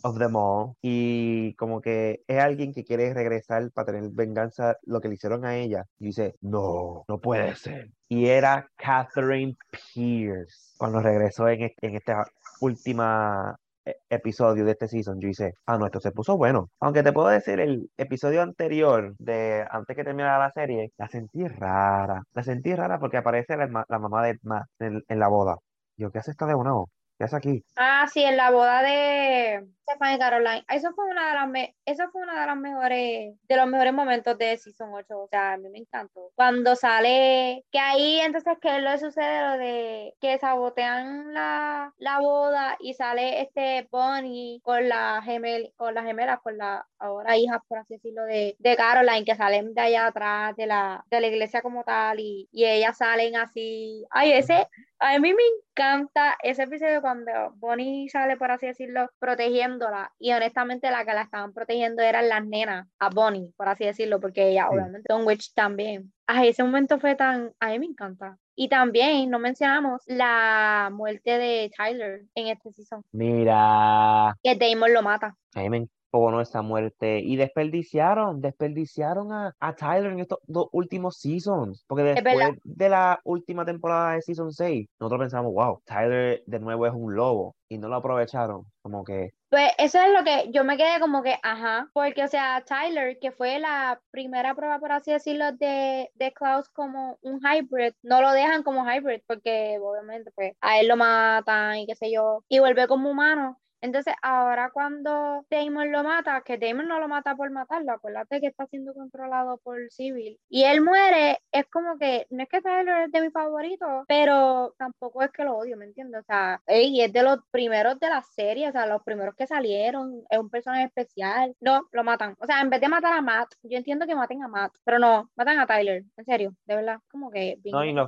of 0.03 0.17
them 0.19 0.35
all. 0.35 0.73
Y 0.81 1.53
como 1.55 1.81
que 1.81 2.21
es 2.27 2.39
alguien 2.39 2.73
que 2.73 2.83
quiere 2.83 3.13
regresar 3.13 3.71
para 3.71 3.87
tener 3.93 4.09
venganza 4.11 4.77
lo 4.83 5.01
que 5.01 5.07
le 5.09 5.15
hicieron 5.15 5.45
a 5.45 5.57
ella. 5.57 5.85
Y 5.99 6.05
dice, 6.07 6.35
no, 6.41 7.03
no 7.07 7.19
puede 7.19 7.55
ser. 7.55 7.91
Y 8.07 8.27
era 8.27 8.69
Catherine 8.77 9.55
Pierce. 9.93 10.73
Cuando 10.77 10.99
regresó 11.01 11.47
en, 11.49 11.63
este- 11.63 11.87
en 11.87 11.95
esta 11.95 12.25
última 12.61 13.55
e- 13.85 13.95
episodio 14.09 14.65
de 14.65 14.71
este 14.71 14.87
season, 14.87 15.19
yo 15.19 15.27
hice, 15.29 15.53
ah, 15.65 15.77
no, 15.77 15.85
esto 15.85 15.99
se 15.99 16.11
puso 16.11 16.37
bueno. 16.37 16.69
Aunque 16.79 17.03
te 17.03 17.13
puedo 17.13 17.27
decir, 17.29 17.59
el 17.59 17.89
episodio 17.97 18.41
anterior, 18.41 19.15
de 19.19 19.65
antes 19.69 19.95
que 19.95 20.03
terminara 20.03 20.39
la 20.39 20.51
serie, 20.51 20.91
la 20.97 21.07
sentí 21.07 21.47
rara. 21.47 22.23
La 22.33 22.43
sentí 22.43 22.75
rara 22.75 22.99
porque 22.99 23.17
aparece 23.17 23.57
la, 23.57 23.67
ma- 23.67 23.85
la 23.87 23.99
mamá 23.99 24.25
de 24.25 24.37
Matt 24.43 24.67
en, 24.79 25.03
en 25.07 25.19
la 25.19 25.27
boda. 25.27 25.57
Yo, 25.97 26.11
¿qué 26.11 26.19
hace 26.19 26.31
esta 26.31 26.45
de 26.45 26.53
nuevo? 26.53 26.89
¿Qué 27.17 27.23
hace 27.23 27.35
aquí? 27.37 27.63
Ah, 27.77 28.07
sí, 28.11 28.23
en 28.23 28.35
la 28.35 28.51
boda 28.51 28.81
de 28.83 29.65
Stefan 29.83 30.15
y 30.15 30.19
Caroline. 30.19 30.65
Eso 30.67 30.91
fue 30.93 31.05
una 31.09 31.29
de 31.29 31.35
las 31.35 31.47
me- 31.47 31.75
eso 31.85 32.09
fue 32.11 32.23
una 32.23 32.41
de 32.41 32.47
las 32.47 32.57
mejores, 32.57 33.35
de 33.43 33.55
los 33.55 33.67
mejores 33.67 33.93
momentos 33.93 34.37
de 34.37 34.57
Season 34.57 34.89
8. 34.93 35.19
O 35.21 35.27
sea, 35.29 35.53
a 35.53 35.57
mí 35.57 35.69
me 35.69 35.79
encantó. 35.79 36.31
Cuando 36.35 36.75
sale, 36.75 37.63
que 37.71 37.79
ahí 37.79 38.19
entonces 38.19 38.57
que 38.61 38.79
lo 38.79 38.97
sucede 38.97 39.41
lo 39.49 39.57
de 39.57 40.13
que 40.19 40.37
sabotean 40.39 41.33
la, 41.33 41.93
la 41.97 42.19
boda 42.19 42.75
y 42.79 42.93
sale 42.95 43.41
este 43.41 43.87
Bonnie 43.91 44.59
con 44.61 44.89
la 44.89 45.21
gemel, 45.23 45.71
con 45.77 45.93
las 45.93 46.03
gemelas, 46.05 46.39
con 46.41 46.57
la 46.57 46.85
ahora 46.99 47.37
hijas, 47.37 47.59
por 47.67 47.77
así 47.77 47.93
decirlo, 47.95 48.23
de, 48.25 48.55
de 48.59 48.75
Caroline, 48.75 49.23
que 49.25 49.35
salen 49.35 49.73
de 49.73 49.81
allá 49.81 50.07
atrás 50.07 50.55
de 50.57 50.65
la, 50.67 51.05
de 51.09 51.21
la 51.21 51.27
iglesia 51.27 51.61
como 51.61 51.83
tal, 51.85 52.19
y, 52.19 52.49
y 52.51 52.65
ellas 52.65 52.97
salen 52.97 53.35
así. 53.37 54.05
Ay, 54.09 54.31
ese, 54.33 54.67
a 54.99 55.19
mí 55.19 55.33
me 55.33 55.43
encanta 55.73 56.37
ese 56.41 56.63
episodio 56.63 57.01
cuando 57.05 57.31
Bonnie 57.57 58.09
sale, 58.09 58.35
por 58.35 58.49
así 58.49 58.65
decirlo, 58.65 59.07
protegiéndola. 59.19 60.11
Y 60.17 60.33
honestamente 60.33 60.89
la 60.89 61.05
que 61.05 61.13
la 61.13 61.21
estaban 61.21 61.53
protegiendo 61.53 62.01
eran 62.01 62.27
las 62.29 62.43
nenas, 62.43 62.87
a 62.97 63.09
Bonnie, 63.11 63.53
por 63.55 63.69
así 63.69 63.85
decirlo, 63.85 64.19
porque 64.19 64.49
ella 64.49 64.63
Sí. 64.67 64.75
obviamente 64.75 65.05
Don 65.07 65.23
Witch 65.27 65.53
también. 65.53 66.11
Ay, 66.25 66.47
ese 66.49 66.63
momento 66.63 66.99
fue 66.99 67.13
tan, 67.13 67.51
a 67.59 67.67
mí 67.69 67.77
me 67.77 67.85
encanta. 67.85 68.37
Y 68.55 68.69
también 68.69 69.29
no 69.29 69.37
mencionamos 69.37 70.01
la 70.07 70.89
muerte 70.91 71.37
de 71.37 71.69
Tyler 71.77 72.23
en 72.33 72.47
este 72.47 72.71
season, 72.71 73.03
Mira, 73.11 74.35
que 74.41 74.55
Damon 74.55 74.93
lo 74.93 75.03
mata. 75.03 75.35
a 75.53 75.59
mí 75.59 75.69
me 75.69 75.77
encojonó 76.15 76.41
esa 76.41 76.61
muerte. 76.61 77.19
Y 77.19 77.35
desperdiciaron, 77.35 78.41
desperdiciaron 78.41 79.31
a, 79.31 79.55
a 79.59 79.75
Tyler 79.75 80.11
en 80.11 80.19
estos 80.19 80.39
dos 80.47 80.67
últimos 80.71 81.17
seasons. 81.17 81.83
Porque 81.87 82.03
después 82.03 82.57
de 82.63 82.89
la 82.89 83.19
última 83.23 83.65
temporada 83.65 84.13
de 84.13 84.21
Season 84.21 84.51
6, 84.51 84.87
nosotros 84.99 85.19
pensamos, 85.19 85.53
wow, 85.53 85.81
Tyler 85.85 86.43
de 86.45 86.59
nuevo 86.59 86.87
es 86.87 86.93
un 86.93 87.15
lobo. 87.15 87.55
Y 87.67 87.77
no 87.77 87.87
lo 87.87 87.95
aprovecharon. 87.95 88.65
Como 88.83 89.03
que, 89.03 89.33
Pues 89.49 89.71
eso 89.79 89.99
es 89.99 90.11
lo 90.13 90.23
que 90.23 90.51
yo 90.51 90.63
me 90.63 90.77
quedé 90.77 90.99
como 90.99 91.23
que, 91.23 91.35
ajá, 91.41 91.89
porque 91.93 92.23
o 92.23 92.27
sea, 92.27 92.63
Tyler, 92.63 93.17
que 93.19 93.31
fue 93.31 93.57
la 93.59 93.99
primera 94.11 94.53
prueba, 94.53 94.77
por 94.79 94.91
así 94.91 95.11
decirlo, 95.11 95.51
de, 95.53 96.11
de 96.13 96.33
Klaus 96.33 96.69
como 96.69 97.17
un 97.21 97.39
hybrid, 97.39 97.93
no 98.03 98.21
lo 98.21 98.31
dejan 98.31 98.61
como 98.61 98.85
hybrid 98.85 99.21
porque 99.25 99.79
obviamente 99.81 100.31
pues 100.35 100.53
a 100.61 100.79
él 100.79 100.87
lo 100.87 100.97
matan 100.97 101.77
y 101.79 101.87
qué 101.87 101.95
sé 101.95 102.11
yo, 102.11 102.43
y 102.47 102.59
vuelve 102.59 102.87
como 102.87 103.09
humano. 103.09 103.59
Entonces, 103.85 104.15
ahora 104.21 104.71
cuando 104.71 105.45
Damon 105.49 105.91
lo 105.91 106.03
mata, 106.03 106.41
que 106.41 106.57
Damon 106.57 106.87
no 106.87 106.99
lo 106.99 107.07
mata 107.07 107.35
por 107.35 107.51
matarlo, 107.51 107.91
acuérdate 107.93 108.41
que 108.41 108.47
está 108.47 108.65
siendo 108.67 108.93
controlado 108.93 109.59
por 109.59 109.77
Civil, 109.91 110.39
y 110.49 110.63
él 110.63 110.81
muere, 110.81 111.39
es 111.51 111.65
como 111.67 111.97
que, 111.99 112.25
no 112.31 112.43
es 112.43 112.49
que 112.49 112.61
Tyler 112.61 113.03
es 113.05 113.11
de 113.11 113.21
mis 113.21 113.31
favoritos, 113.31 114.05
pero 114.07 114.73
tampoco 114.77 115.21
es 115.21 115.31
que 115.31 115.43
lo 115.43 115.55
odio, 115.57 115.77
¿me 115.77 115.85
entiendes? 115.85 116.21
O 116.21 116.25
sea, 116.25 116.61
ey, 116.67 117.01
es 117.01 117.13
de 117.13 117.21
los 117.23 117.39
primeros 117.51 117.99
de 117.99 118.09
la 118.09 118.21
serie, 118.23 118.69
o 118.69 118.71
sea, 118.71 118.87
los 118.87 119.03
primeros 119.03 119.35
que 119.35 119.45
salieron, 119.47 120.23
es 120.29 120.39
un 120.39 120.49
personaje 120.49 120.85
especial. 120.85 121.55
No, 121.59 121.87
lo 121.91 122.03
matan. 122.03 122.35
O 122.39 122.45
sea, 122.45 122.61
en 122.61 122.69
vez 122.69 122.81
de 122.81 122.87
matar 122.89 123.13
a 123.13 123.21
Matt, 123.21 123.49
yo 123.63 123.77
entiendo 123.77 124.07
que 124.07 124.15
maten 124.15 124.41
a 124.43 124.47
Matt, 124.47 124.73
pero 124.83 124.97
no, 124.99 125.29
matan 125.35 125.59
a 125.59 125.67
Tyler, 125.67 126.03
en 126.17 126.25
serio, 126.25 126.55
de 126.65 126.75
verdad, 126.75 126.97
como 127.11 127.29
que 127.31 127.57
bien 127.63 127.75
No, 127.75 127.85
y 127.85 127.93
no- 127.93 128.07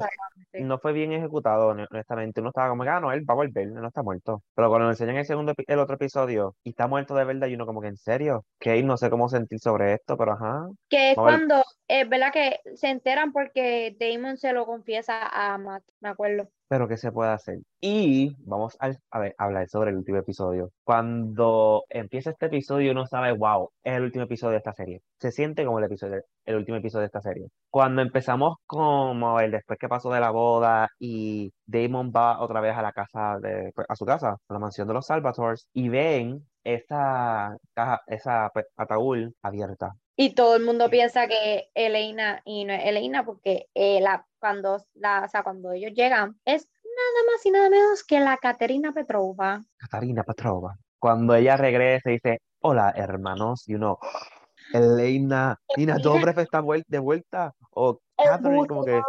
no 0.53 0.79
fue 0.79 0.93
bien 0.93 1.11
ejecutado, 1.13 1.69
hon- 1.69 1.87
honestamente. 1.91 2.41
Uno 2.41 2.49
estaba 2.49 2.69
como, 2.69 2.83
ah, 2.83 2.99
no, 2.99 3.11
él 3.11 3.29
va 3.29 3.33
a 3.33 3.37
volver, 3.37 3.67
no 3.67 3.87
está 3.87 4.03
muerto. 4.03 4.43
Pero 4.55 4.69
cuando 4.69 4.87
le 4.87 4.91
enseñan 4.93 5.17
el 5.17 5.25
segundo, 5.25 5.53
epi- 5.53 5.65
el 5.67 5.79
otro 5.79 5.95
episodio 5.95 6.55
y 6.63 6.69
está 6.69 6.87
muerto 6.87 7.13
de 7.15 7.25
verdad, 7.25 7.47
y 7.47 7.55
uno 7.55 7.65
como 7.65 7.81
que, 7.81 7.87
¿en 7.87 7.97
serio? 7.97 8.45
Que 8.59 8.81
no 8.81 8.97
sé 8.97 9.09
cómo 9.09 9.29
sentir 9.29 9.59
sobre 9.59 9.93
esto, 9.93 10.17
pero 10.17 10.33
ajá. 10.33 10.67
Que 10.89 11.11
es 11.11 11.15
cuando, 11.15 11.63
es 11.87 12.07
verdad 12.09 12.31
que 12.31 12.59
se 12.75 12.89
enteran 12.89 13.31
porque 13.31 13.95
Damon 13.99 14.37
se 14.37 14.53
lo 14.53 14.65
confiesa 14.65 15.27
a 15.27 15.57
Matt, 15.57 15.83
me 15.99 16.09
acuerdo. 16.09 16.49
Pero 16.69 16.87
¿qué 16.87 16.97
se 16.97 17.11
puede 17.11 17.31
hacer? 17.31 17.59
Y 17.79 18.35
vamos 18.39 18.77
a, 18.79 18.91
hablar 19.37 19.69
sobre 19.69 19.91
el 19.91 19.97
último 19.97 20.17
episodio. 20.17 20.71
Cuando 20.83 21.83
empieza 21.89 22.31
este 22.31 22.47
episodio, 22.47 22.91
uno 22.91 23.05
sabe, 23.07 23.31
wow, 23.31 23.69
es 23.83 23.95
el 23.95 24.03
último 24.03 24.25
episodio 24.25 24.51
de 24.51 24.57
esta 24.57 24.73
serie. 24.73 25.01
Se 25.19 25.31
siente 25.31 25.65
como 25.65 25.79
el 25.79 25.85
episodio, 25.85 26.21
el 26.45 26.55
último 26.55 26.77
episodio 26.77 27.01
de 27.01 27.05
esta 27.07 27.21
serie. 27.21 27.47
Cuando 27.69 28.01
empezamos 28.01 28.57
como 28.65 29.39
el 29.39 29.51
después 29.51 29.79
que 29.79 29.87
pasó 29.87 30.11
de 30.11 30.19
la 30.19 30.31
boda 30.31 30.89
y 30.99 31.53
Damon 31.65 32.11
va 32.15 32.41
otra 32.41 32.61
vez 32.61 32.75
a 32.75 32.81
la 32.81 32.91
casa 32.91 33.37
de, 33.41 33.71
a 33.87 33.95
su 33.95 34.05
casa, 34.05 34.37
a 34.47 34.53
la 34.53 34.59
mansión 34.59 34.87
de 34.87 34.93
los 34.93 35.05
Salvatores, 35.05 35.67
y 35.73 35.89
ven 35.89 36.45
esa 36.67 37.57
caja, 37.73 38.01
esa 38.07 38.49
pues, 38.53 38.65
ataúd 38.75 39.31
abierta. 39.41 39.93
Y 40.17 40.33
todo 40.33 40.55
el 40.55 40.63
mundo 40.63 40.89
piensa 40.89 41.27
que 41.27 41.69
Elena, 41.73 42.41
y 42.43 42.65
no 42.65 42.73
es 42.73 42.85
Elena, 42.85 43.23
porque 43.23 43.67
eh, 43.73 44.01
la, 44.01 44.25
cuando, 44.39 44.83
la, 44.95 45.23
o 45.25 45.29
sea, 45.29 45.43
cuando 45.43 45.71
ellos 45.71 45.93
llegan, 45.93 46.39
es 46.43 46.67
nada 46.83 47.31
más 47.31 47.45
y 47.45 47.51
nada 47.51 47.69
menos 47.69 48.03
que 48.03 48.19
la 48.19 48.37
Caterina 48.37 48.91
Petrova. 48.91 49.61
Katarina 49.77 50.23
Petrova. 50.23 50.75
Cuando 50.99 51.35
ella 51.35 51.55
regresa 51.55 52.09
dice, 52.09 52.39
hola 52.59 52.91
hermanos, 52.95 53.67
y 53.69 53.75
uno, 53.75 53.99
Elena, 54.73 55.57
Nina. 55.77 55.97
Dobrev 55.99 56.39
está 56.39 56.61
vuel- 56.61 56.83
de 56.87 56.99
vuelta, 56.99 57.53
o 57.71 57.99
Catherine, 58.17 58.67
como 58.67 58.83
que, 58.83 58.99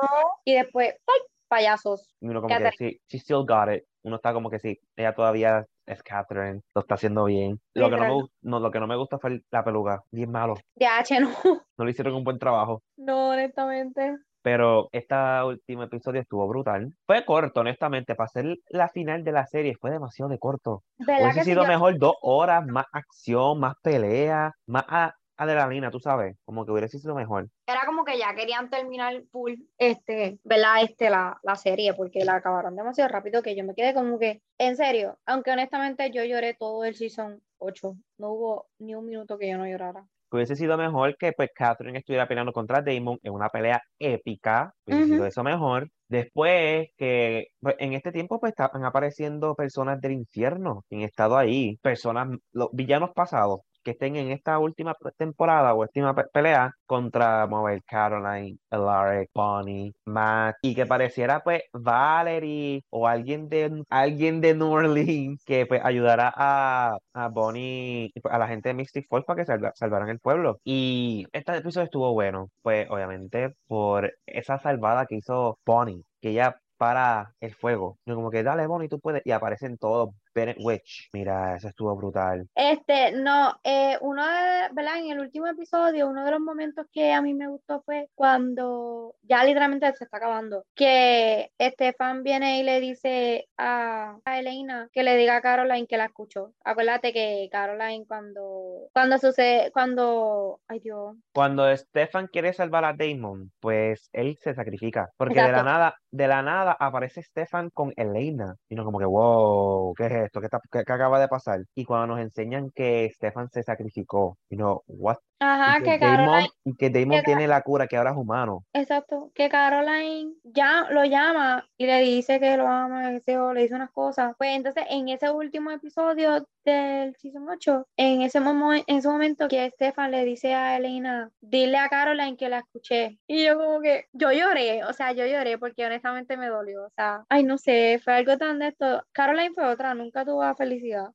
Y 0.45 0.55
después, 0.55 0.95
¡ay! 1.07 1.21
payasos. 1.49 2.15
y 2.21 2.29
uno 2.29 2.43
como 2.43 2.55
que, 2.55 2.63
Catherine. 2.63 2.93
sí, 2.93 3.01
she 3.09 3.19
still 3.19 3.45
got 3.47 3.73
it, 3.75 3.83
uno 4.05 4.17
está 4.17 4.33
como 4.35 4.51
que 4.51 4.59
sí, 4.59 4.79
ella 4.95 5.15
todavía 5.15 5.65
es 5.89 6.03
Catherine, 6.03 6.61
lo 6.75 6.81
está 6.83 6.95
haciendo 6.95 7.25
bien. 7.25 7.59
Lo 7.75 7.91
que 7.91 7.97
no 7.97 8.03
me, 8.19 8.25
no, 8.43 8.61
lo 8.61 8.71
que 8.71 8.81
no 8.81 8.87
me 8.87 8.97
gusta 8.97 9.19
fue 9.19 9.41
la 9.51 9.65
peluca, 9.65 10.03
bien 10.11 10.31
malo, 10.31 10.55
De 10.75 10.87
H, 10.87 11.19
no. 11.21 11.31
no 11.79 11.85
le 11.85 11.91
hicieron 11.91 12.15
un 12.15 12.25
buen 12.25 12.39
trabajo. 12.39 12.83
No, 12.97 13.31
honestamente. 13.31 14.17
Pero 14.41 14.89
este 14.93 15.15
último 15.45 15.83
episodio 15.83 16.21
estuvo 16.21 16.47
brutal. 16.47 16.93
Fue 17.07 17.25
corto, 17.25 17.61
honestamente, 17.61 18.15
para 18.15 18.29
ser 18.29 18.57
la 18.69 18.89
final 18.89 19.25
de 19.25 19.33
la 19.33 19.47
serie 19.47 19.75
fue 19.81 19.91
demasiado 19.91 20.31
de 20.31 20.39
corto. 20.39 20.83
¿Verdad 20.99 21.25
Hubiese 21.33 21.45
sido 21.45 21.63
Yo- 21.63 21.69
mejor 21.69 21.99
dos 21.99 22.15
horas, 22.23 22.65
más 22.67 22.87
acción, 22.93 23.59
más 23.59 23.75
pelea, 23.83 24.53
más 24.67 24.85
a- 24.89 25.13
adrenalina, 25.39 25.91
tú 25.91 26.01
sabes, 26.01 26.37
como 26.45 26.67
que 26.67 26.73
hubiese 26.73 26.99
sido 26.99 27.15
mejor. 27.15 27.49
Era 27.67 27.81
como 27.87 28.05
que 28.05 28.19
ya 28.19 28.35
querían 28.35 28.69
terminar 28.69 29.23
full, 29.33 29.55
este, 29.79 30.39
¿verdad? 30.45 30.83
Este, 30.83 31.09
la, 31.09 31.39
la 31.43 31.57
serie, 31.57 31.95
porque 31.95 32.25
la 32.25 32.35
acabaron 32.37 32.77
demasiado 32.77 33.09
rápido 33.09 33.43
que 33.43 33.57
yo 33.57 33.65
me 33.65 33.75
quedé 33.75 33.95
como 33.95 34.19
que, 34.19 34.43
en 34.59 34.77
serio, 34.77 35.19
aunque 35.25 35.53
honestamente 35.53 36.11
yo 36.11 36.25
lloré 36.25 36.55
todo 36.55 36.85
el 36.85 36.95
season 36.95 37.41
8, 37.59 37.95
no 38.19 38.33
hubo 38.33 38.67
ni 38.79 38.95
un 38.95 39.07
minuto 39.07 39.39
que 39.39 39.49
yo 39.51 39.59
no 39.59 39.67
llorara. 39.67 40.07
hubiese 40.31 40.57
sido 40.57 40.77
mejor 40.77 41.17
que 41.17 41.33
pues 41.33 41.51
Catherine 41.55 41.99
estuviera 41.99 42.29
peleando 42.29 42.53
contra 42.53 42.83
Damon 42.83 43.19
en 43.23 43.33
una 43.33 43.49
pelea 43.49 43.81
épica, 43.99 44.75
hubiese 44.87 45.07
sido 45.07 45.27
eso 45.27 45.43
mejor. 45.43 45.89
Después 46.09 46.89
que 46.97 47.49
pues, 47.61 47.77
en 47.79 47.93
este 47.95 48.13
tiempo 48.13 48.39
pues 48.41 48.53
están 48.57 48.85
apareciendo 48.85 49.55
personas 49.55 50.01
del 50.01 50.13
infierno 50.13 50.85
que 50.89 50.97
han 50.97 51.03
estado 51.03 51.37
ahí, 51.37 51.77
personas, 51.83 52.29
los 52.53 52.69
villanos 52.73 53.11
pasados, 53.15 53.61
que 53.83 53.93
estén 53.93 54.17
en 54.17 54.31
esta 54.31 54.59
última 54.59 54.95
temporada 55.17 55.75
o 55.75 55.81
última 55.81 56.15
pelea 56.15 56.73
contra 56.87 57.47
Mobile 57.47 57.83
Caroline, 57.87 58.59
Alaric, 58.71 59.31
Bonnie, 59.35 59.93
Matt, 60.05 60.57
y 60.63 60.75
que 60.75 60.87
pareciera 60.87 61.41
pues 61.43 61.63
Valerie 61.73 62.83
o 62.91 63.07
alguien 63.07 63.49
de 63.49 63.83
alguien 63.91 64.41
de 64.41 64.55
New 64.55 64.71
Orleans 64.71 65.43
que 65.45 65.67
pues 65.67 65.81
ayudara 65.85 66.33
a, 66.35 66.97
a 67.15 67.29
Bonnie, 67.29 68.11
pues, 68.23 68.35
a 68.35 68.39
la 68.39 68.49
gente 68.49 68.71
de 68.71 68.75
Mystic 68.75 69.07
Falls 69.09 69.25
para 69.25 69.45
que 69.45 69.73
salvaran 69.75 70.09
el 70.09 70.21
pueblo. 70.21 70.61
Y 70.65 71.27
este 71.33 71.57
episodio 71.57 71.85
estuvo 71.85 72.13
bueno, 72.13 72.51
pues 72.63 72.89
obviamente 72.91 73.55
por 73.67 74.13
esa 74.27 74.59
salvada 74.59 75.07
que 75.07 75.17
hizo 75.17 75.59
Bonnie, 75.65 76.03
que 76.21 76.31
ella 76.31 76.57
para 76.79 77.35
el 77.41 77.55
fuego. 77.55 77.99
como 78.07 78.31
que 78.31 78.43
dale, 78.43 78.67
Bonnie, 78.67 78.89
tú 78.89 79.01
puedes. 79.01 79.23
Y 79.27 79.33
aparecen 79.33 79.77
todos 79.79 80.11
Bennett 80.39 80.59
Witch. 80.61 81.09
Mira, 81.13 81.57
eso 81.57 81.69
estuvo 81.69 81.97
brutal. 81.97 82.49
Este, 82.55 83.13
no, 83.13 83.59
eh, 83.65 83.99
uno 84.01 84.25
de, 84.25 84.69
¿verdad? 84.73 84.99
En 84.99 85.11
el 85.11 85.21
último 85.21 85.49
episodio, 85.49 86.09
uno 86.09 86.25
de 86.25 86.31
los 86.31 86.41
momentos 86.41 86.87
que 86.93 87.13
a 87.13 87.21
mí 87.21 87.35
me 87.35 87.49
gustó 87.49 87.83
fue 87.83 88.09
cuando 88.15 89.15
ya 89.23 89.45
literalmente 89.45 89.93
se 89.95 90.05
está 90.05 90.19
acabando. 90.19 90.65
Que 90.75 91.51
Estefan 91.59 92.23
viene 92.23 92.61
y 92.61 92.63
le 92.63 92.81
dice 92.81 93.49
a, 93.57 94.17
a 94.25 94.39
Elena 94.39 94.89
que 94.93 95.03
le 95.03 95.17
diga 95.17 95.37
a 95.37 95.41
Caroline 95.41 95.87
que 95.87 95.97
la 95.97 96.07
escuchó. 96.07 96.53
Acuérdate 96.65 97.13
que 97.13 97.49
Caroline 97.51 98.07
cuando, 98.07 98.89
cuando 98.93 99.19
sucede, 99.19 99.71
cuando, 99.73 100.61
ay 100.69 100.81
Dios. 100.81 101.17
Cuando 101.33 101.77
Stefan 101.77 102.29
quiere 102.29 102.53
salvar 102.53 102.85
a 102.85 102.93
Damon, 102.93 103.51
pues 103.61 104.09
él 104.13 104.39
se 104.41 104.55
sacrifica. 104.55 105.09
Porque 105.17 105.43
de 105.43 105.53
la 105.53 105.63
nada, 105.63 105.97
de 106.11 106.29
la 106.29 106.43
nada 106.43 106.77
aparece 106.79 107.23
Stefan 107.23 107.71
con 107.71 107.93
Elena. 107.97 108.55
Y 108.69 108.75
no 108.75 108.85
como 108.85 108.99
que, 108.99 109.05
wow, 109.05 109.95
¿qué 109.95 110.07
es 110.07 110.13
esto? 110.29 110.41
¿Qué, 110.71 110.79
acaba 110.81 111.21
de 111.21 111.29
pasar? 111.29 111.61
Y 111.75 111.85
cuando 111.85 112.15
nos 112.15 112.21
enseñan 112.21 112.71
que 112.71 113.11
Stefan 113.15 113.49
se 113.51 113.63
sacrificó, 113.63 114.39
y 114.51 114.57
no, 114.57 114.83
what? 114.87 115.19
Ajá, 115.41 115.81
que, 115.83 115.99
Damon, 115.99 116.47
y 116.65 116.75
que 116.77 116.91
Damon 116.91 117.23
tiene 117.23 117.47
la 117.47 117.63
cura, 117.63 117.87
que 117.87 117.97
ahora 117.97 118.11
es 118.11 118.17
humano. 118.17 118.65
Exacto, 118.73 119.31
que 119.35 119.49
Caroline 119.49 120.35
ya 120.43 120.87
lo 120.91 121.05
llama 121.05 121.65
y 121.77 121.87
le 121.87 122.01
dice 122.01 122.41
que 122.41 122.57
lo 122.57 122.67
ama, 122.67 123.03
que 123.25 123.37
le 123.55 123.63
dice 123.63 123.75
unas 123.75 123.93
cosas. 123.93 124.35
Pues 124.37 124.51
entonces 124.57 124.85
en 124.91 125.09
ese 125.09 125.31
último 125.31 125.71
episodio 125.71 126.47
del 126.65 127.15
season 127.17 127.49
8, 127.49 127.87
en 127.97 128.23
ese, 128.23 128.39
en 128.39 128.97
ese 128.97 129.09
momento 129.09 129.49
que 129.49 129.71
Stefan 129.71 130.11
le 130.11 130.25
dice 130.25 130.55
a 130.55 130.77
Elena, 130.77 131.31
dile 131.41 131.79
a 131.79 131.89
Caroline 131.89 132.37
que 132.37 132.49
la 132.49 132.59
escuché. 132.59 133.19
Y 133.27 133.47
yo 133.47 133.57
como 133.57 133.81
que, 133.81 134.07
yo 134.13 134.33
lloré, 134.33 134.85
o 134.85 134.93
sea, 134.93 135.13
yo 135.13 135.25
lloré 135.25 135.57
porque 135.57 135.87
honestamente 135.87 136.37
me 136.37 136.49
dolió, 136.49 136.87
o 136.87 136.91
sea, 136.91 137.25
ay, 137.29 137.45
no 137.45 137.59
sé, 137.59 138.01
fue 138.03 138.15
algo 138.15 138.37
tan 138.39 138.59
de 138.59 138.69
esto. 138.69 139.05
Caroline 139.13 139.55
fue 139.55 139.67
otra, 139.67 139.95
nunca 139.95 140.25
tuvo 140.25 140.53
felicidad. 140.57 141.11